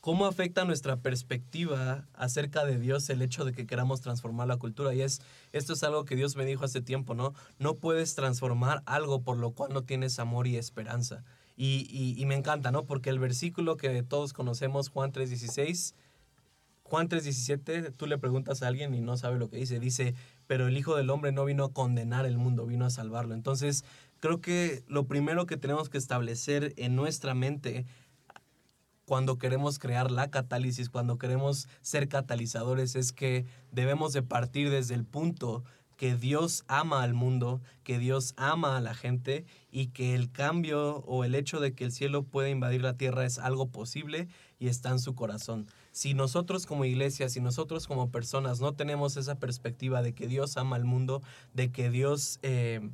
[0.00, 4.94] ¿cómo afecta nuestra perspectiva acerca de Dios el hecho de que queramos transformar la cultura?
[4.94, 5.20] Y es,
[5.52, 7.32] esto es algo que Dios me dijo hace tiempo, ¿no?
[7.58, 11.24] No puedes transformar algo por lo cual no tienes amor y esperanza.
[11.56, 12.84] Y, me encanta, ¿no?
[12.84, 15.94] Porque el versículo que todos conocemos, Juan 3.16,
[16.82, 19.78] Juan 3.17, tú le preguntas a alguien y no sabe lo que dice.
[19.78, 20.14] Dice,
[20.46, 23.34] pero el Hijo del Hombre no vino a condenar el mundo, vino a salvarlo.
[23.34, 23.84] Entonces,
[24.20, 27.86] creo que lo primero que tenemos que establecer en nuestra mente
[29.06, 34.94] cuando queremos crear la catálisis, cuando queremos ser catalizadores, es que debemos de partir desde
[34.94, 35.62] el punto
[35.96, 40.98] que Dios ama al mundo, que Dios ama a la gente y que el cambio
[41.06, 44.28] o el hecho de que el cielo pueda invadir la tierra es algo posible
[44.58, 45.66] y está en su corazón.
[45.92, 50.56] Si nosotros como iglesia, si nosotros como personas no tenemos esa perspectiva de que Dios
[50.56, 52.88] ama al mundo, de que Dios eh,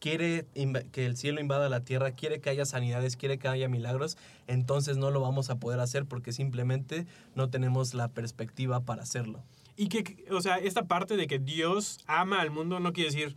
[0.00, 0.46] quiere
[0.90, 4.96] que el cielo invada la tierra, quiere que haya sanidades, quiere que haya milagros, entonces
[4.96, 9.42] no lo vamos a poder hacer porque simplemente no tenemos la perspectiva para hacerlo.
[9.80, 13.34] Y que, o sea, esta parte de que Dios ama al mundo no quiere decir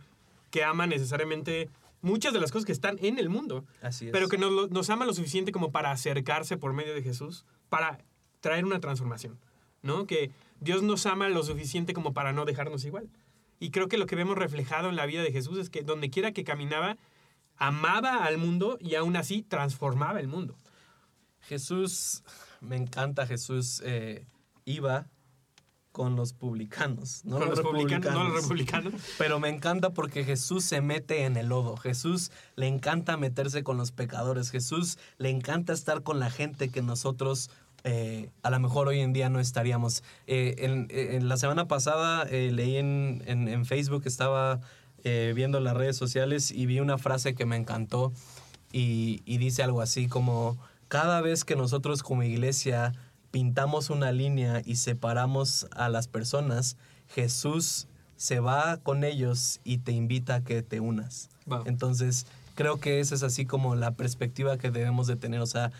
[0.50, 1.70] que ama necesariamente
[2.02, 3.64] muchas de las cosas que están en el mundo.
[3.80, 4.12] Así es.
[4.12, 7.96] Pero que nos, nos ama lo suficiente como para acercarse por medio de Jesús, para
[8.40, 9.38] traer una transformación,
[9.80, 10.06] ¿no?
[10.06, 13.08] Que Dios nos ama lo suficiente como para no dejarnos igual.
[13.58, 16.10] Y creo que lo que vemos reflejado en la vida de Jesús es que donde
[16.10, 16.98] quiera que caminaba,
[17.56, 20.58] amaba al mundo y aún así transformaba el mundo.
[21.40, 22.22] Jesús,
[22.60, 24.26] me encanta Jesús, eh,
[24.66, 25.06] iba
[25.94, 28.94] con los publicanos, no con los, republicanos, no los republicanos.
[29.18, 31.76] Pero me encanta porque Jesús se mete en el lodo.
[31.76, 34.50] Jesús le encanta meterse con los pecadores.
[34.50, 37.48] Jesús le encanta estar con la gente que nosotros
[37.84, 40.02] eh, a lo mejor hoy en día no estaríamos.
[40.26, 44.58] Eh, en, en, la semana pasada eh, leí en, en, en, Facebook, estaba
[45.04, 48.12] eh, viendo las redes sociales y vi una frase que me encantó
[48.72, 52.92] y, y dice algo así como, cada vez que nosotros como iglesia
[53.34, 56.76] pintamos una línea y separamos a las personas,
[57.08, 61.30] Jesús se va con ellos y te invita a que te unas.
[61.46, 61.64] Wow.
[61.66, 65.40] Entonces, creo que esa es así como la perspectiva que debemos de tener.
[65.40, 65.72] O sea,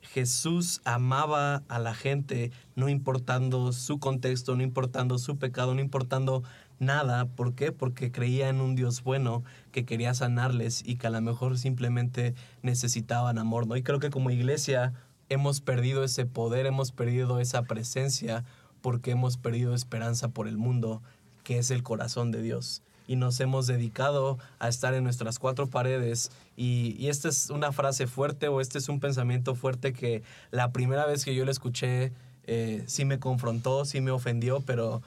[0.00, 6.44] Jesús amaba a la gente, no importando su contexto, no importando su pecado, no importando
[6.78, 7.24] nada.
[7.24, 7.72] ¿Por qué?
[7.72, 12.36] Porque creía en un Dios bueno que quería sanarles y que a lo mejor simplemente
[12.62, 13.76] necesitaban amor, ¿no?
[13.76, 14.92] Y creo que como iglesia
[15.28, 18.44] hemos perdido ese poder, hemos perdido esa presencia
[18.80, 21.02] porque hemos perdido esperanza por el mundo,
[21.44, 22.82] que es el corazón de Dios.
[23.08, 26.30] Y nos hemos dedicado a estar en nuestras cuatro paredes.
[26.56, 30.72] Y, y esta es una frase fuerte o este es un pensamiento fuerte que la
[30.72, 32.12] primera vez que yo lo escuché
[32.46, 35.02] eh, sí me confrontó, sí me ofendió, pero,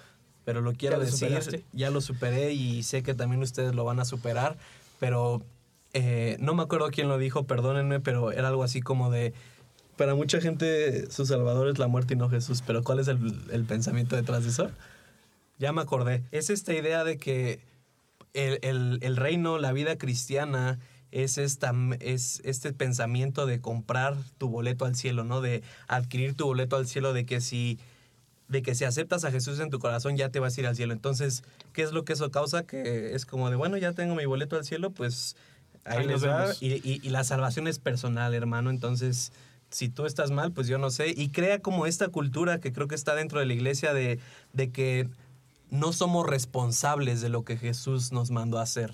[0.46, 1.64] pero lo quiero ¿Ya lo decir, superaste?
[1.74, 4.58] ya lo superé y sé que también ustedes lo van a superar,
[5.00, 5.42] pero
[5.94, 9.34] eh, no me acuerdo quién lo dijo, perdónenme, pero era algo así como de,
[10.00, 13.20] para mucha gente su salvador es la muerte y no Jesús, pero ¿cuál es el,
[13.52, 14.72] el pensamiento detrás de eso?
[15.60, 17.60] Ya me acordé, es esta idea de que
[18.34, 20.80] el, el- el reino, la vida cristiana,
[21.12, 25.42] es, esta, es este pensamiento de comprar tu boleto al cielo, ¿no?
[25.42, 27.78] De adquirir tu boleto al cielo, de que si
[28.48, 30.76] de que si aceptas a Jesús en tu corazón ya te vas a ir al
[30.76, 30.94] cielo.
[30.94, 32.64] Entonces, ¿qué es lo que eso causa?
[32.64, 35.36] Que es como de, bueno, ya tengo mi boleto al cielo, pues
[35.86, 36.48] ahí, Ahí les va.
[36.60, 38.72] Y, y- y la salvación es personal, hermano.
[38.72, 39.32] Entonces,
[39.70, 41.14] si tú estás mal, pues yo no sé.
[41.16, 44.20] Y crea como esta cultura que creo que está dentro de la iglesia de,
[44.54, 45.10] de que
[45.70, 48.94] no somos responsables de lo que Jesús nos mandó a hacer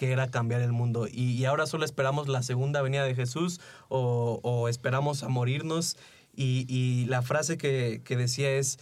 [0.00, 1.06] que era cambiar el mundo.
[1.12, 5.98] Y, ahora solo esperamos la segunda venida de Jesús o, o esperamos a morirnos.
[6.34, 8.78] Y, y la frase que, que decía es,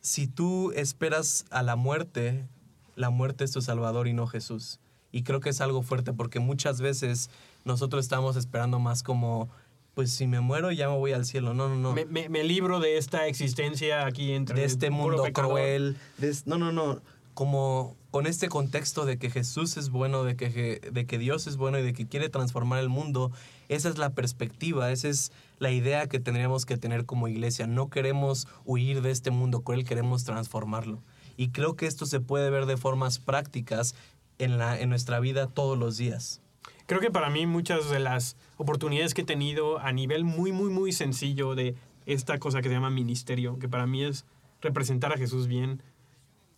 [0.00, 2.46] si tú esperas a la muerte,
[2.94, 4.78] la muerte es tu salvador y no Jesús.
[5.10, 7.30] Y creo que es algo fuerte porque muchas veces
[7.64, 9.48] nosotros estamos esperando más como,
[9.94, 11.54] pues si me muero ya me voy al cielo.
[11.54, 15.22] No, no, no Me, me- me libro de esta existencia aquí entre de este mundo
[15.22, 15.50] pecador.
[15.52, 15.96] cruel.
[16.18, 17.00] de no, no, no.
[17.34, 21.56] Como con este contexto de que Jesús es bueno, de que, de que Dios es
[21.56, 23.32] bueno y de que quiere transformar el mundo.
[23.68, 27.66] Esa es la perspectiva, esa es la idea que tendríamos que tener como iglesia.
[27.66, 31.02] No queremos huir de este mundo cruel, queremos transformarlo.
[31.36, 33.96] Y creo que esto se puede ver de formas prácticas
[34.38, 36.40] en, la, en nuestra vida todos los días.
[36.86, 40.70] Creo que para mí muchas de las oportunidades que he tenido a nivel muy, muy,
[40.70, 41.74] muy sencillo de
[42.06, 44.26] esta cosa que se llama ministerio, que para mí es
[44.60, 45.82] representar a Jesús bien,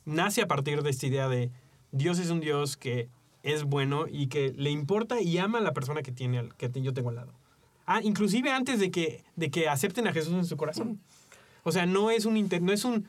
[0.05, 1.51] nace a partir de esta idea de
[1.93, 3.09] Dios es un Dios que
[3.43, 6.93] es bueno y que le importa y ama a la persona que, tiene, que yo
[6.93, 7.33] tengo al lado.
[7.87, 11.01] Ah, inclusive antes de que, de que acepten a Jesús en su corazón.
[11.63, 13.07] O sea, no es un, no es un,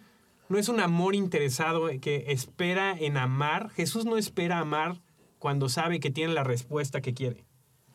[0.50, 3.70] no es un amor interesado que espera en amar.
[3.72, 5.02] Jesús no espera amar
[5.40, 7.44] cuando sabe que tiene la respuesta que quiere.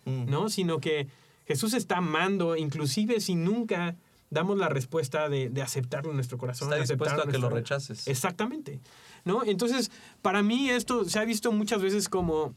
[0.04, 0.26] Mm.
[0.30, 0.48] ¿no?
[0.48, 1.06] Sino que
[1.46, 3.96] Jesús está amando, inclusive si nunca
[4.30, 6.72] damos la respuesta de, de aceptarlo en nuestro corazón.
[6.72, 8.08] Está dispuesto a que lo rechaces.
[8.08, 8.80] Exactamente,
[9.24, 9.44] ¿no?
[9.44, 9.90] Entonces,
[10.22, 12.54] para mí esto se ha visto muchas veces como,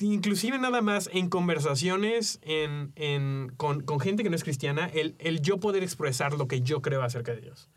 [0.00, 5.14] inclusive nada más en conversaciones en, en- con, con gente que no es cristiana, el,
[5.18, 7.68] el yo poder expresar lo que yo creo acerca de Dios.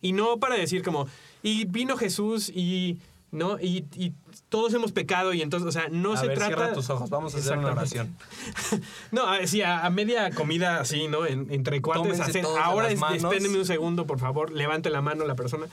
[0.00, 1.06] Y no para decir como,
[1.42, 2.98] y vino Jesús y...
[3.30, 3.58] ¿No?
[3.58, 4.12] Y, y
[4.52, 6.54] todos hemos pecado y entonces, o sea, no a se ver, trata...
[6.54, 8.14] cierra tus ojos, vamos a hacer una oración.
[9.10, 11.26] No, a- sí, a, a media comida así, ¿no?
[11.26, 12.20] En- entre cuates.
[12.20, 14.52] Hacer- ahora las es- espérenme un segundo, por favor.
[14.52, 15.66] Levante la mano la persona.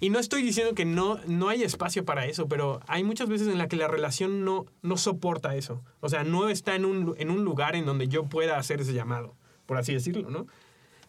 [0.00, 3.48] Y no estoy diciendo que no, no hay espacio para eso, pero hay muchas veces
[3.48, 5.82] en la que la relación no, no soporta eso.
[6.00, 8.92] O sea, no está en un, en un lugar en donde yo pueda hacer ese
[8.92, 9.34] llamado,
[9.66, 10.46] por así decirlo, ¿no?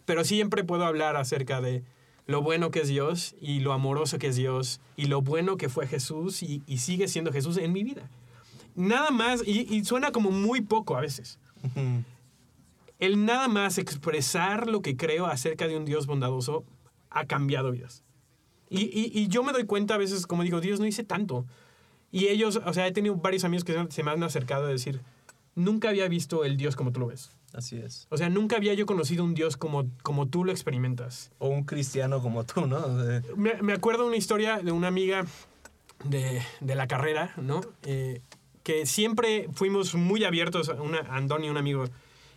[0.05, 1.83] Pero siempre puedo hablar acerca de
[2.29, 5.67] lo bueno que es Dios y lo amoroso que es Dios y lo bueno que
[5.67, 8.09] fue Jesús y, y sigue siendo Jesús en mi vida.
[8.75, 11.39] Nada más, y, y suena como muy poco a veces
[12.99, 16.65] el nada más expresar lo que creo acerca de un Dios bondadoso
[17.09, 18.03] ha cambiado vidas.
[18.69, 21.45] Y, y- y yo me doy cuenta a veces, como digo, Dios no hice tanto.
[22.11, 25.01] Y ellos, o sea, he tenido varios amigos que se me han acercado a decir,
[25.59, 27.31] nunca había visto el Dios como tú lo ves.
[27.53, 28.07] Así es.
[28.09, 31.31] O sea, nunca había yo conocido un Dios como, como tú lo experimentas.
[31.39, 32.87] O un cristiano como tú, ¿no?
[33.35, 35.25] Me, me acuerdo una historia de una amiga
[36.05, 37.61] de, de la carrera, ¿no?
[37.83, 38.21] Eh,
[38.63, 41.85] que siempre fuimos muy abiertos, una, Andoni, un amigo,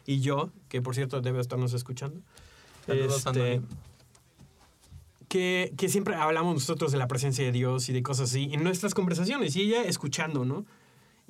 [0.07, 2.21] y yo, que por cierto debe estarnos escuchando.
[2.87, 3.61] Saludos, Este,
[5.29, 8.65] que, que siempre hablamos nosotros de la presencia de Dios y de cosas así en
[8.65, 10.65] nuestras conversaciones y ella escuchando, ¿no?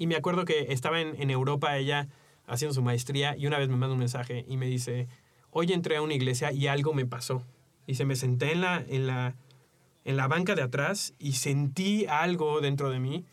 [0.03, 2.09] Y me acuerdo que estaba en, en Europa ella
[2.49, 5.07] haciendo su maestría y una vez me manda un mensaje y me dice,
[5.53, 7.45] hoy entré a una iglesia y algo me pasó.
[7.87, 9.37] Y se me senté en la, en la,
[10.05, 13.25] en la banca de atrás y sentí algo dentro de mí.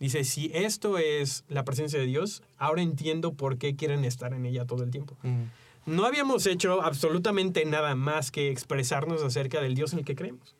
[0.00, 4.44] Dice, si esto es la presencia de Dios, ahora entiendo por qué quieren estar en
[4.44, 5.16] ella todo el tiempo.
[5.22, 5.44] mm.
[5.86, 10.56] No habíamos hecho absolutamente nada más que expresarnos acerca del Dios en el que creemos.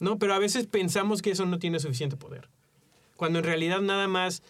[0.00, 0.18] ¿no?
[0.18, 2.48] Pero a veces pensamos que eso no tiene suficiente poder.
[3.14, 4.42] Cuando en realidad nada más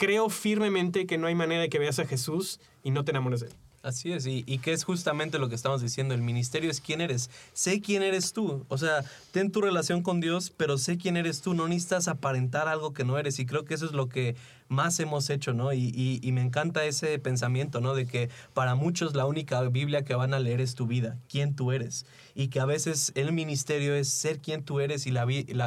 [0.00, 3.40] creo firmemente que no hay manera de que veas a Jesús y no te enamores
[3.40, 3.52] de él.
[3.82, 7.30] Así es, y, que es justamente lo que estamos diciendo, el ministerio es quién eres,
[7.52, 11.40] sé quién eres tú, o sea, ten tu relación con Dios, pero sé quién eres
[11.40, 14.36] tú, no necesitas aparentar algo que no eres, y creo que eso es lo que
[14.70, 15.74] más hemos hecho, ¿no?
[15.74, 17.94] Y, y, me encanta ese pensamiento, ¿no?
[17.94, 21.54] De que para muchos la única Biblia que van a leer es tu vida, quién
[21.54, 25.26] tú eres, y que a veces el ministerio es ser quién tú eres, y la,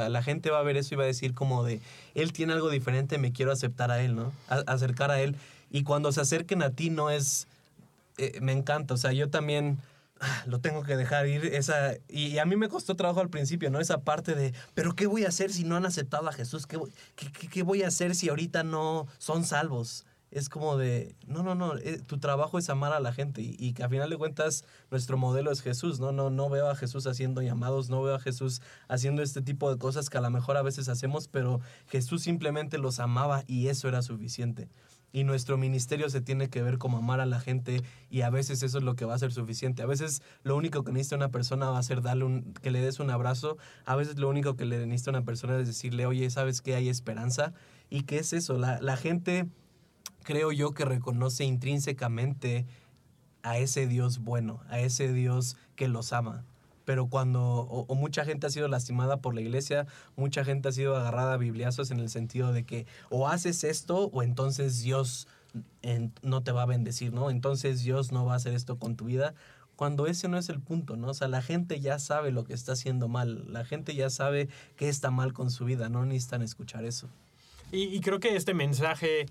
[0.09, 1.81] la, gente va a ver eso y va a decir como de,
[2.15, 4.31] él tiene algo diferente, me quiero aceptar a él, ¿no?
[4.47, 5.35] Acercar a él,
[5.69, 7.47] y cuando se acerquen a ti no es
[8.17, 8.93] eh, me encanta.
[8.93, 9.79] O sea, yo también
[10.45, 11.45] lo tengo que dejar ir.
[11.45, 13.79] Esa, y, a mí me costó trabajo al principio, ¿no?
[13.79, 16.67] Esa parte de, pero ¿qué voy a hacer si no han aceptado a Jesús?
[16.67, 16.79] ¿Qué,
[17.15, 20.05] qué, qué voy a hacer si ahorita no son salvos?
[20.31, 23.55] Es como de, no, no, no, eh, tu trabajo es amar a la gente y,
[23.59, 26.11] y, que a final de cuentas nuestro modelo es Jesús, ¿no?
[26.11, 29.77] No, no veo a Jesús haciendo llamados, no veo a Jesús haciendo este tipo de
[29.77, 33.87] cosas que a lo mejor a veces hacemos, pero Jesús simplemente los amaba y eso
[33.87, 34.69] era suficiente
[35.13, 38.63] y nuestro ministerio se tiene que ver como amar a la gente y a veces
[38.63, 39.83] eso es lo que va a ser suficiente.
[39.83, 42.81] A veces lo único que necesita una persona va a ser darle un, que le
[42.81, 43.57] des un abrazo.
[43.85, 46.89] A veces lo único que le necesita una persona es decirle, oye, ¿sabes que hay
[46.89, 47.53] esperanza?
[47.91, 48.57] ¿Y qué es eso?
[48.57, 49.45] La, la gente,
[50.23, 52.65] creo yo, que reconoce intrínsecamente
[53.43, 56.43] a ese Dios bueno, a ese Dios que los ama
[56.85, 60.95] pero cuando o, mucha gente ha sido lastimada por la iglesia, mucha gente ha sido
[60.95, 65.27] agarrada a bibliazos en el sentido de que o haces esto o entonces Dios
[66.21, 67.29] no te va a bendecir, ¿no?
[67.29, 69.35] Entonces Dios no va a hacer esto con tu vida.
[69.75, 71.09] Cuando ese no es el punto, ¿no?
[71.09, 74.49] O sea, la gente ya sabe lo que está haciendo mal, la gente ya sabe
[74.75, 77.09] que está mal con su vida, no necesitan escuchar eso.
[77.71, 79.25] Y, y creo que este mensaje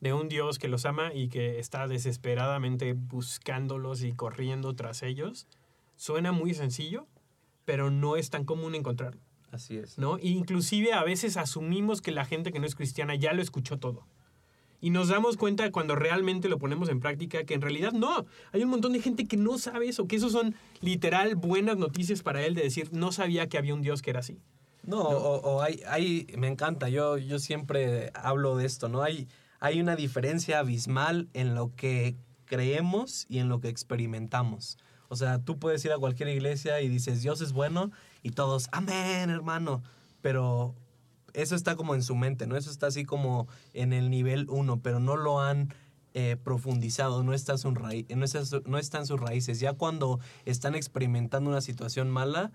[0.00, 5.46] de un Dios que los ama y que está desesperadamente buscándolos y corriendo tras ellos,
[5.96, 7.06] suena muy sencillo,
[7.64, 9.20] pero no es tan común encontrarlo.
[9.50, 9.98] Así es.
[9.98, 10.18] ¿no?
[10.18, 13.78] E inclusive a veces asumimos que la gente que no es cristiana ya lo escuchó
[13.78, 14.06] todo.
[14.80, 18.26] Y nos damos cuenta cuando realmente lo ponemos en práctica que en realidad no.
[18.52, 22.22] Hay un montón de gente que no sabe eso, que eso son literal buenas noticias
[22.22, 24.38] para él de decir, no sabía que había un Dios que era así.
[24.82, 25.08] No, ¿no?
[25.08, 29.02] O, o, hay, hay, me encanta, yo, yo siempre hablo de esto, ¿no?
[29.02, 29.26] Hay,
[29.58, 34.76] hay una diferencia abismal en lo que creemos y en lo que experimentamos.
[35.08, 37.90] O sea, tú puedes ir a cualquier iglesia y dices, Dios es bueno,
[38.22, 39.82] y todos, amén, hermano.
[40.20, 40.74] Pero
[41.34, 42.56] eso está como en su mente, ¿no?
[42.56, 45.74] Eso está así como en el nivel uno, pero no lo han
[46.14, 49.60] eh, profundizado, no está, su no, está no está en sus raíces.
[49.60, 52.52] Ya cuando están experimentando una situación mala,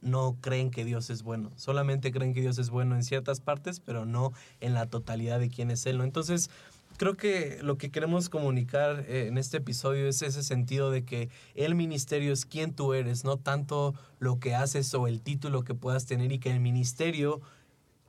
[0.00, 1.50] no creen que Dios es bueno.
[1.56, 5.50] Solamente creen que Dios es bueno en ciertas partes, pero no en la totalidad de
[5.50, 6.04] quién es Él, ¿no?
[6.04, 6.50] Entonces,
[6.96, 11.30] creo que lo que queremos comunicar eh, en este episodio es ese sentido de que
[11.54, 15.74] el ministerio es quién tú eres, no tanto lo que haces o el título que
[15.74, 17.40] puedas tener y que el ministerio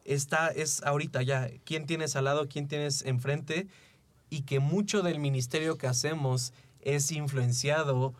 [0.05, 3.67] está, es ahorita ya, quién tienes al lado, quién tienes enfrente
[4.29, 8.13] y que mucho del ministerio que hacemos es influenciado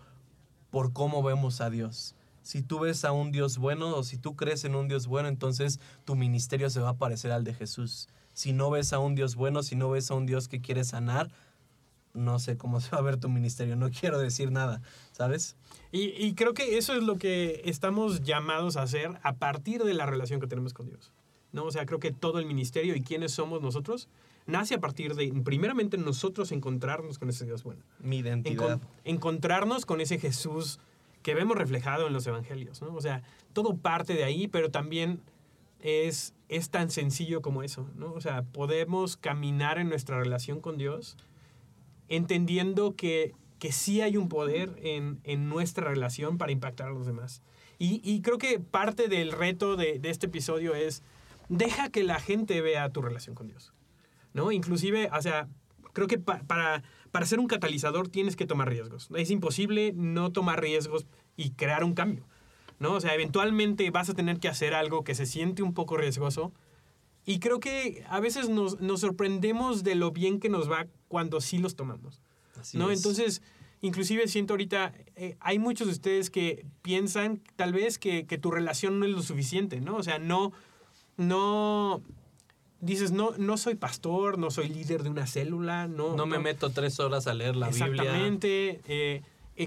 [0.70, 2.16] por cómo vemos a Dios.
[2.44, 5.28] Si tú ves a un Dios bueno o si tú crees en un Dios bueno,
[5.28, 8.08] entonces tu ministerio se va a parecer al de Jesús
[8.38, 10.84] si no ves a un Dios bueno, si no ves a un Dios que quiere
[10.84, 11.32] sanar,
[12.14, 14.80] no sé cómo se va a ver tu ministerio, no quiero decir nada,
[15.12, 15.56] ¿sabes?
[15.92, 19.96] Y, y, creo que eso es lo que estamos llamados a hacer a partir de
[19.96, 21.12] la relación que tenemos con Dios.
[21.52, 21.64] ¿no?
[21.64, 24.08] O sea, creo que todo el ministerio y quiénes somos nosotros
[24.46, 27.82] nace a partir de, primeramente, nosotros encontrarnos con ese Dios bueno.
[28.00, 28.74] Mi identidad.
[28.74, 30.80] Encon encontrarnos con ese Jesús
[31.24, 32.84] que vemos reflejado en los evangelios.
[32.84, 32.94] ¿no?
[32.94, 33.24] O sea,
[33.54, 35.22] todo parte de ahí, pero también
[35.82, 38.14] es, es tan sencillo como eso, ¿no?
[38.14, 41.18] O sea, podemos caminar en nuestra relación con Dios
[42.10, 47.06] entendiendo que, que sí hay un poder en, en nuestra relación para impactar a los
[47.06, 47.42] demás.
[47.80, 51.04] Y, y creo que parte del reto de, de, este episodio es,
[51.50, 53.74] deja que la gente vea tu relación con Dios,
[54.34, 54.52] ¿no?
[54.52, 55.48] Inclusive, o sea,
[55.94, 59.10] creo que pa, para, para ser un catalizador tienes que tomar riesgos.
[59.16, 61.06] Es imposible no tomar riesgos
[61.36, 62.28] y crear un cambio.
[62.80, 62.94] ¿No?
[62.94, 66.52] O sea, eventualmente vas a tener que hacer algo que se siente un poco riesgoso.
[67.26, 71.42] Y creo que a veces nos, nos sorprendemos de lo bien que nos va cuando
[71.42, 72.22] sí los tomamos.
[72.60, 72.90] Así ¿no?
[72.90, 73.00] Es.
[73.00, 73.42] Entonces,
[73.82, 78.50] inclusive siento ahorita, eh, hay muchos de ustedes que piensan tal vez que, que, tu
[78.50, 79.98] relación no es lo suficiente, ¿no?
[79.98, 80.54] O sea, no,
[81.18, 82.02] no,
[82.80, 86.16] dices, no, no soy pastor, no soy líder de una célula, no.
[86.16, 88.80] No me no, meto tres horas a leer la exactamente, Biblia.
[88.80, 88.82] Exactamente.
[88.88, 89.22] Eh,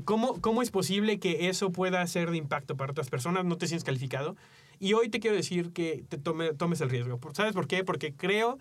[0.05, 3.45] ¿Cómo, ¿Cómo es posible que eso pueda ser de impacto para otras personas?
[3.45, 4.37] No te sientes calificado.
[4.79, 7.19] Y hoy te quiero decir que te tome, tomes el riesgo.
[7.33, 7.85] ¿Sabes por qué?
[7.85, 8.59] Porque creo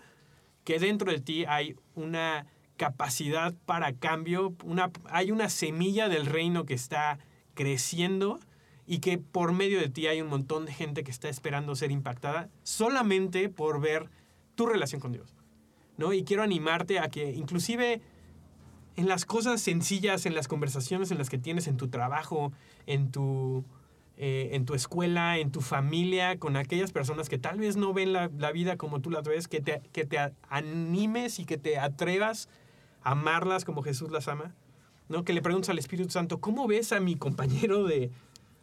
[0.64, 6.64] que dentro de ti hay una capacidad para cambio, una, hay una semilla del reino
[6.64, 7.18] que está
[7.54, 8.40] creciendo
[8.86, 11.90] y que por medio de ti hay un montón de gente que está esperando ser
[11.90, 14.10] impactada solamente por ver
[14.56, 15.36] tu relación con Dios.
[15.96, 16.12] ¿no?
[16.12, 18.00] Y quiero animarte a que inclusive
[19.00, 22.52] en las cosas sencillas, en las conversaciones en las que tienes en tu trabajo,
[22.86, 23.64] en tu,
[24.18, 28.12] eh, en tu escuela, en tu familia, con aquellas personas que tal vez no ven
[28.12, 30.18] la, la vida como tú las ves, que te, que te
[30.50, 32.50] animes y que te atrevas
[33.02, 34.54] a amarlas como Jesús las ama.
[35.08, 35.24] ¿no?
[35.24, 38.10] Que le preguntes al Espíritu Santo, ¿cómo ves a mi compañero de,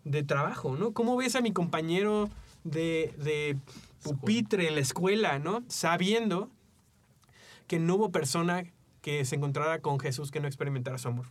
[0.03, 0.75] de trabajo?
[0.75, 0.93] ¿no?
[0.93, 2.29] ¿Cómo ves a mi compañero
[2.63, 3.57] de, de
[4.03, 5.39] pupitre en la escuela?
[5.39, 5.63] ¿no?
[5.67, 6.51] Sabiendo
[7.65, 8.65] que no hubo persona
[9.08, 11.28] que se encontrara con Jesús que no experimentara su amor.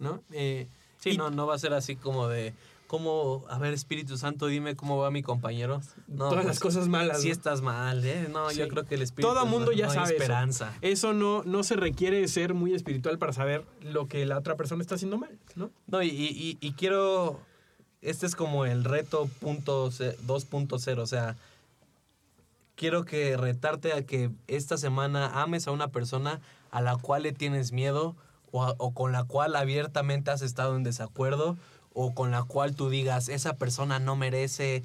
[0.00, 0.20] ¿no?
[0.32, 0.66] Eh,
[0.98, 2.54] Sí, y- no, no va a ser así como de,
[2.88, 5.80] ¿cómo, a ver, Espíritu Santo, dime cómo va mi compañero?
[6.08, 7.20] No, todas pues, las cosas malas.
[7.22, 7.32] Sí ¿no?
[7.34, 8.26] estás mal, ¿eh?
[8.32, 8.58] No, Sí.
[8.58, 10.76] yo creo que el Espíritu Todo mundo no- ya no sabe esperanza.
[10.80, 14.82] Eso no, no se requiere ser muy espiritual para saber lo que la otra persona
[14.82, 15.70] está haciendo mal, ¿no?
[15.86, 17.38] No, y, y- y quiero.
[18.00, 21.00] Este es como el reto punto ce- 2.0.
[21.02, 21.36] O sea,
[22.74, 26.40] quiero que retarte a que esta semana ames a una persona
[26.72, 28.16] a la cual le tienes miedo
[28.50, 31.56] o, o con la cual abiertamente has estado en desacuerdo
[31.94, 34.82] o con la cual tú digas, esa persona no merece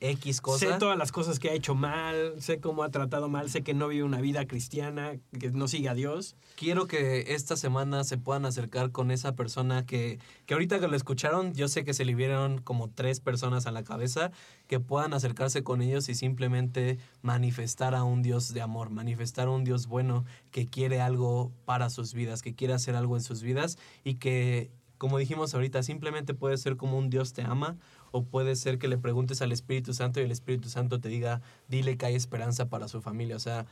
[0.00, 0.58] X cosa.
[0.58, 3.74] Sé todas las cosas que ha hecho mal, sé cómo ha tratado mal, sé que
[3.74, 6.36] no vive una vida cristiana, que no sigue a Dios.
[6.56, 10.96] Quiero que esta semana se puedan acercar con esa persona que, que ahorita que lo
[10.96, 14.32] escucharon, yo sé que se le vieron como tres personas a la cabeza,
[14.66, 19.50] que puedan acercarse con ellos y simplemente manifestar a un Dios de amor, manifestar a
[19.50, 23.42] un Dios bueno que quiere algo para sus vidas, que quiere hacer algo en sus
[23.42, 27.76] vidas y que, como dijimos ahorita, simplemente puede ser como un Dios te ama
[28.12, 31.40] o puede ser que le preguntes al Espíritu Santo y el Espíritu Santo te diga,
[31.68, 33.36] dile que hay esperanza para su familia.
[33.36, 33.66] O sea,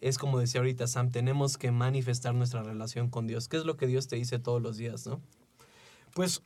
[0.00, 3.48] es como decía ahorita Sam, tenemos que manifestar nuestra relación con Dios.
[3.48, 5.20] ¿Qué es lo que Dios te dice todos los días, no?
[6.14, 6.42] Pues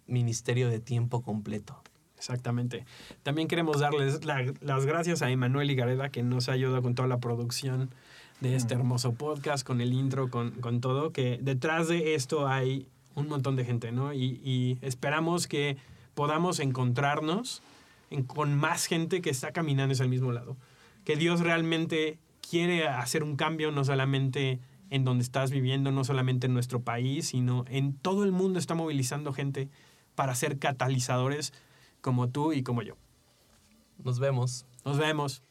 [0.08, 1.82] ministerio de tiempo completo.
[2.18, 2.86] Exactamente.
[3.24, 6.96] También queremos darles la- las gracias a Emanuel y Gareda que nos ha ayudado con
[6.96, 7.90] toda la producción
[8.40, 12.88] de este hermoso podcast, con el intro, con, con todo, que detrás de esto hay
[13.16, 14.14] un montón de gente, ¿no?
[14.14, 15.78] Y, y esperamos que
[16.14, 17.62] podamos encontrarnos
[18.14, 20.58] en- con más gente que está caminando hacia el mismo lado.
[21.04, 24.60] Que Dios realmente quiere hacer un cambio, no solamente
[24.90, 28.76] en donde estás viviendo, no solamente en nuestro país, sino en todo el mundo está
[28.76, 29.70] movilizando gente
[30.16, 31.54] para ser catalizadores
[32.02, 32.96] como tú y como yo.
[34.04, 34.66] Nos vemos.
[34.86, 35.42] Nos vemos.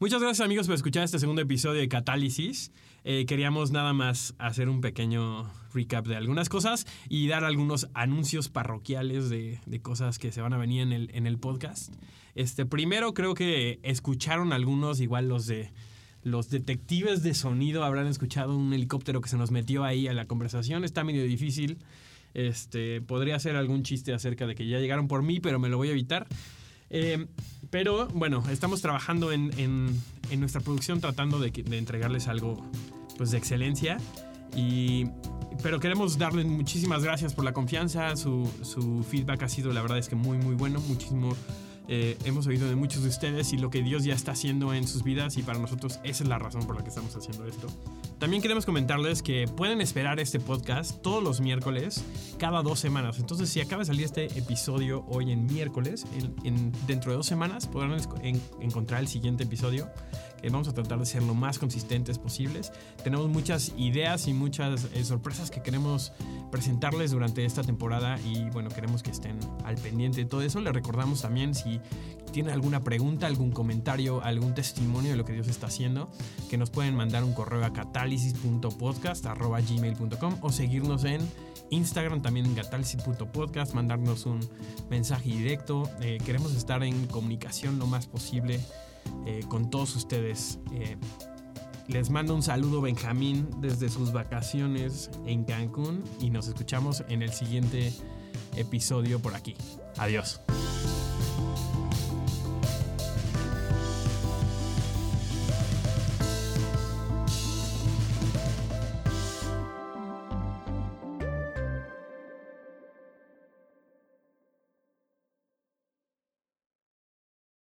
[0.00, 2.70] Muchas gracias amigos por escuchar este segundo episodio de Catálisis.
[3.02, 8.48] Eh, queríamos nada más hacer un pequeño recap de algunas cosas y dar algunos anuncios
[8.48, 11.92] parroquiales de, cosas que se van a venir en el, en el podcast.
[12.36, 15.72] Este, primero creo que escucharon algunos, igual los de
[16.22, 20.26] los detectives de sonido habrán escuchado un helicóptero que se nos metió ahí a la
[20.26, 20.84] conversación.
[20.84, 21.76] Está medio difícil.
[22.34, 25.76] Este, podría hacer algún chiste acerca de que ya llegaron por mí, pero me lo
[25.76, 26.28] voy a evitar.
[26.90, 27.26] Eh,
[27.70, 32.62] pero bueno, estamos trabajando en, en- nuestra producción tratando de, de entregarles algo
[33.16, 33.98] pues, de excelencia.
[34.56, 35.06] Y,
[35.62, 38.14] pero queremos darles muchísimas gracias por la confianza.
[38.16, 40.80] Su, su feedback ha sido, la verdad es que muy, muy bueno.
[40.88, 41.34] Muchísimo.
[41.88, 44.86] Eh, hemos oído de muchos de ustedes y lo que Dios ya está haciendo en
[44.86, 47.66] sus vidas y para nosotros esa es la razón por la que estamos haciendo esto.
[48.18, 52.04] También queremos comentarles que pueden esperar este podcast todos los miércoles,
[52.38, 53.18] cada dos semanas.
[53.18, 57.26] Entonces, si acaba de salir este episodio hoy en miércoles, en, en- dentro de dos
[57.26, 59.88] semanas podrán en- encontrar el siguiente episodio,
[60.42, 62.72] que vamos a tratar de ser lo más consistentes posibles.
[63.02, 66.12] Tenemos muchas ideas y muchas eh, sorpresas que queremos
[66.52, 70.60] presentarles durante esta temporada y bueno, queremos que estén al pendiente de todo eso.
[70.60, 71.54] Les recordamos también
[72.32, 76.10] tienen alguna pregunta, algún comentario, algún testimonio de lo que Dios está haciendo,
[76.48, 81.26] que nos pueden mandar un correo a catálisis.podcast.gmail.com o seguirnos en
[81.70, 84.40] Instagram también en catálisis.podcast, mandarnos un
[84.90, 85.88] mensaje directo.
[86.00, 88.58] Eh, queremos estar en comunicación lo más posible
[89.26, 90.58] eh, con todos ustedes.
[90.72, 90.96] Eh,
[91.88, 97.32] les mando un saludo Benjamín desde sus vacaciones en Cancún y nos escuchamos en el
[97.32, 97.92] siguiente
[98.56, 99.54] episodio por aquí.
[99.96, 100.40] Adiós.